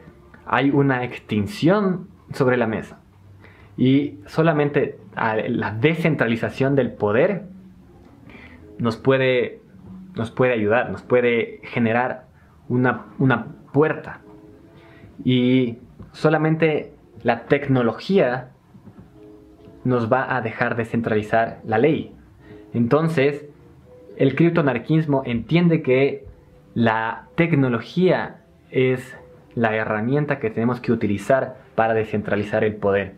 [0.47, 3.01] hay una extinción sobre la mesa.
[3.77, 7.45] Y solamente la descentralización del poder
[8.79, 9.61] nos puede,
[10.15, 12.25] nos puede ayudar, nos puede generar
[12.69, 14.21] una, una puerta.
[15.25, 15.79] Y
[16.13, 18.51] solamente la tecnología
[19.85, 22.15] nos va a dejar descentralizar la ley.
[22.75, 23.47] Entonces,
[24.17, 26.27] el criptoanarquismo entiende que
[26.75, 29.17] la tecnología es
[29.59, 33.15] la herramienta que tenemos que utilizar para descentralizar el poder.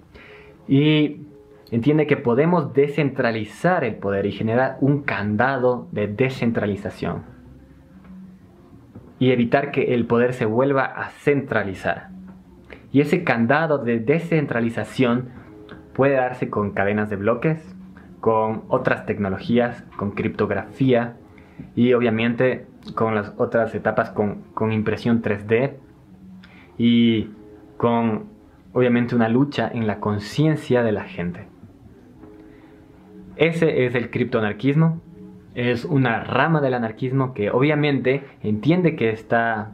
[0.67, 1.27] Y
[1.71, 7.25] entiende que podemos descentralizar el poder y generar un candado de descentralización.
[9.19, 12.09] Y evitar que el poder se vuelva a centralizar.
[12.91, 15.29] Y ese candado de descentralización
[15.93, 17.77] puede darse con cadenas de bloques,
[18.21, 21.17] con otras tecnologías, con criptografía
[21.75, 22.65] y obviamente
[22.95, 25.75] con las otras etapas con, con impresión 3D
[26.83, 27.29] y
[27.77, 28.31] con
[28.73, 31.47] obviamente una lucha en la conciencia de la gente.
[33.37, 35.03] Ese es el criptoanarquismo,
[35.55, 39.73] es una rama del anarquismo que obviamente entiende que está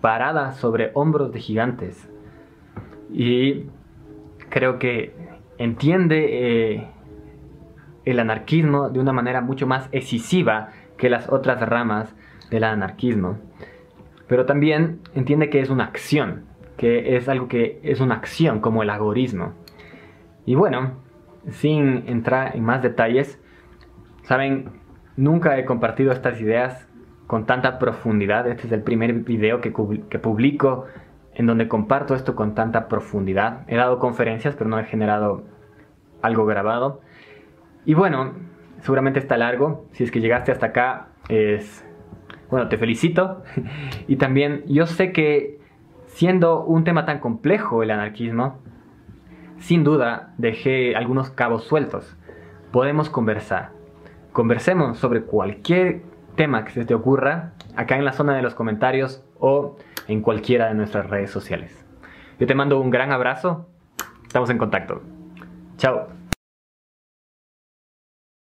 [0.00, 2.08] parada sobre hombros de gigantes
[3.12, 3.64] y
[4.48, 5.16] creo que
[5.58, 6.88] entiende eh,
[8.04, 12.14] el anarquismo de una manera mucho más excisiva que las otras ramas
[12.50, 13.36] del anarquismo.
[14.28, 16.44] Pero también entiende que es una acción,
[16.76, 19.52] que es algo que es una acción como el agorismo.
[20.44, 20.92] Y bueno,
[21.50, 23.40] sin entrar en más detalles,
[24.22, 24.70] saben,
[25.16, 26.88] nunca he compartido estas ideas
[27.26, 28.46] con tanta profundidad.
[28.48, 29.72] Este es el primer video que,
[30.08, 30.86] que publico
[31.34, 33.62] en donde comparto esto con tanta profundidad.
[33.68, 35.44] He dado conferencias, pero no he generado
[36.22, 37.00] algo grabado.
[37.84, 38.32] Y bueno,
[38.80, 39.86] seguramente está largo.
[39.92, 41.85] Si es que llegaste hasta acá, es...
[42.50, 43.42] Bueno, te felicito.
[44.08, 45.58] y también yo sé que
[46.06, 48.58] siendo un tema tan complejo el anarquismo,
[49.58, 52.16] sin duda dejé algunos cabos sueltos.
[52.72, 53.70] Podemos conversar.
[54.32, 56.02] Conversemos sobre cualquier
[56.36, 59.76] tema que se te ocurra acá en la zona de los comentarios o
[60.08, 61.84] en cualquiera de nuestras redes sociales.
[62.38, 63.66] Yo te mando un gran abrazo.
[64.26, 65.02] Estamos en contacto.
[65.78, 66.15] Chao.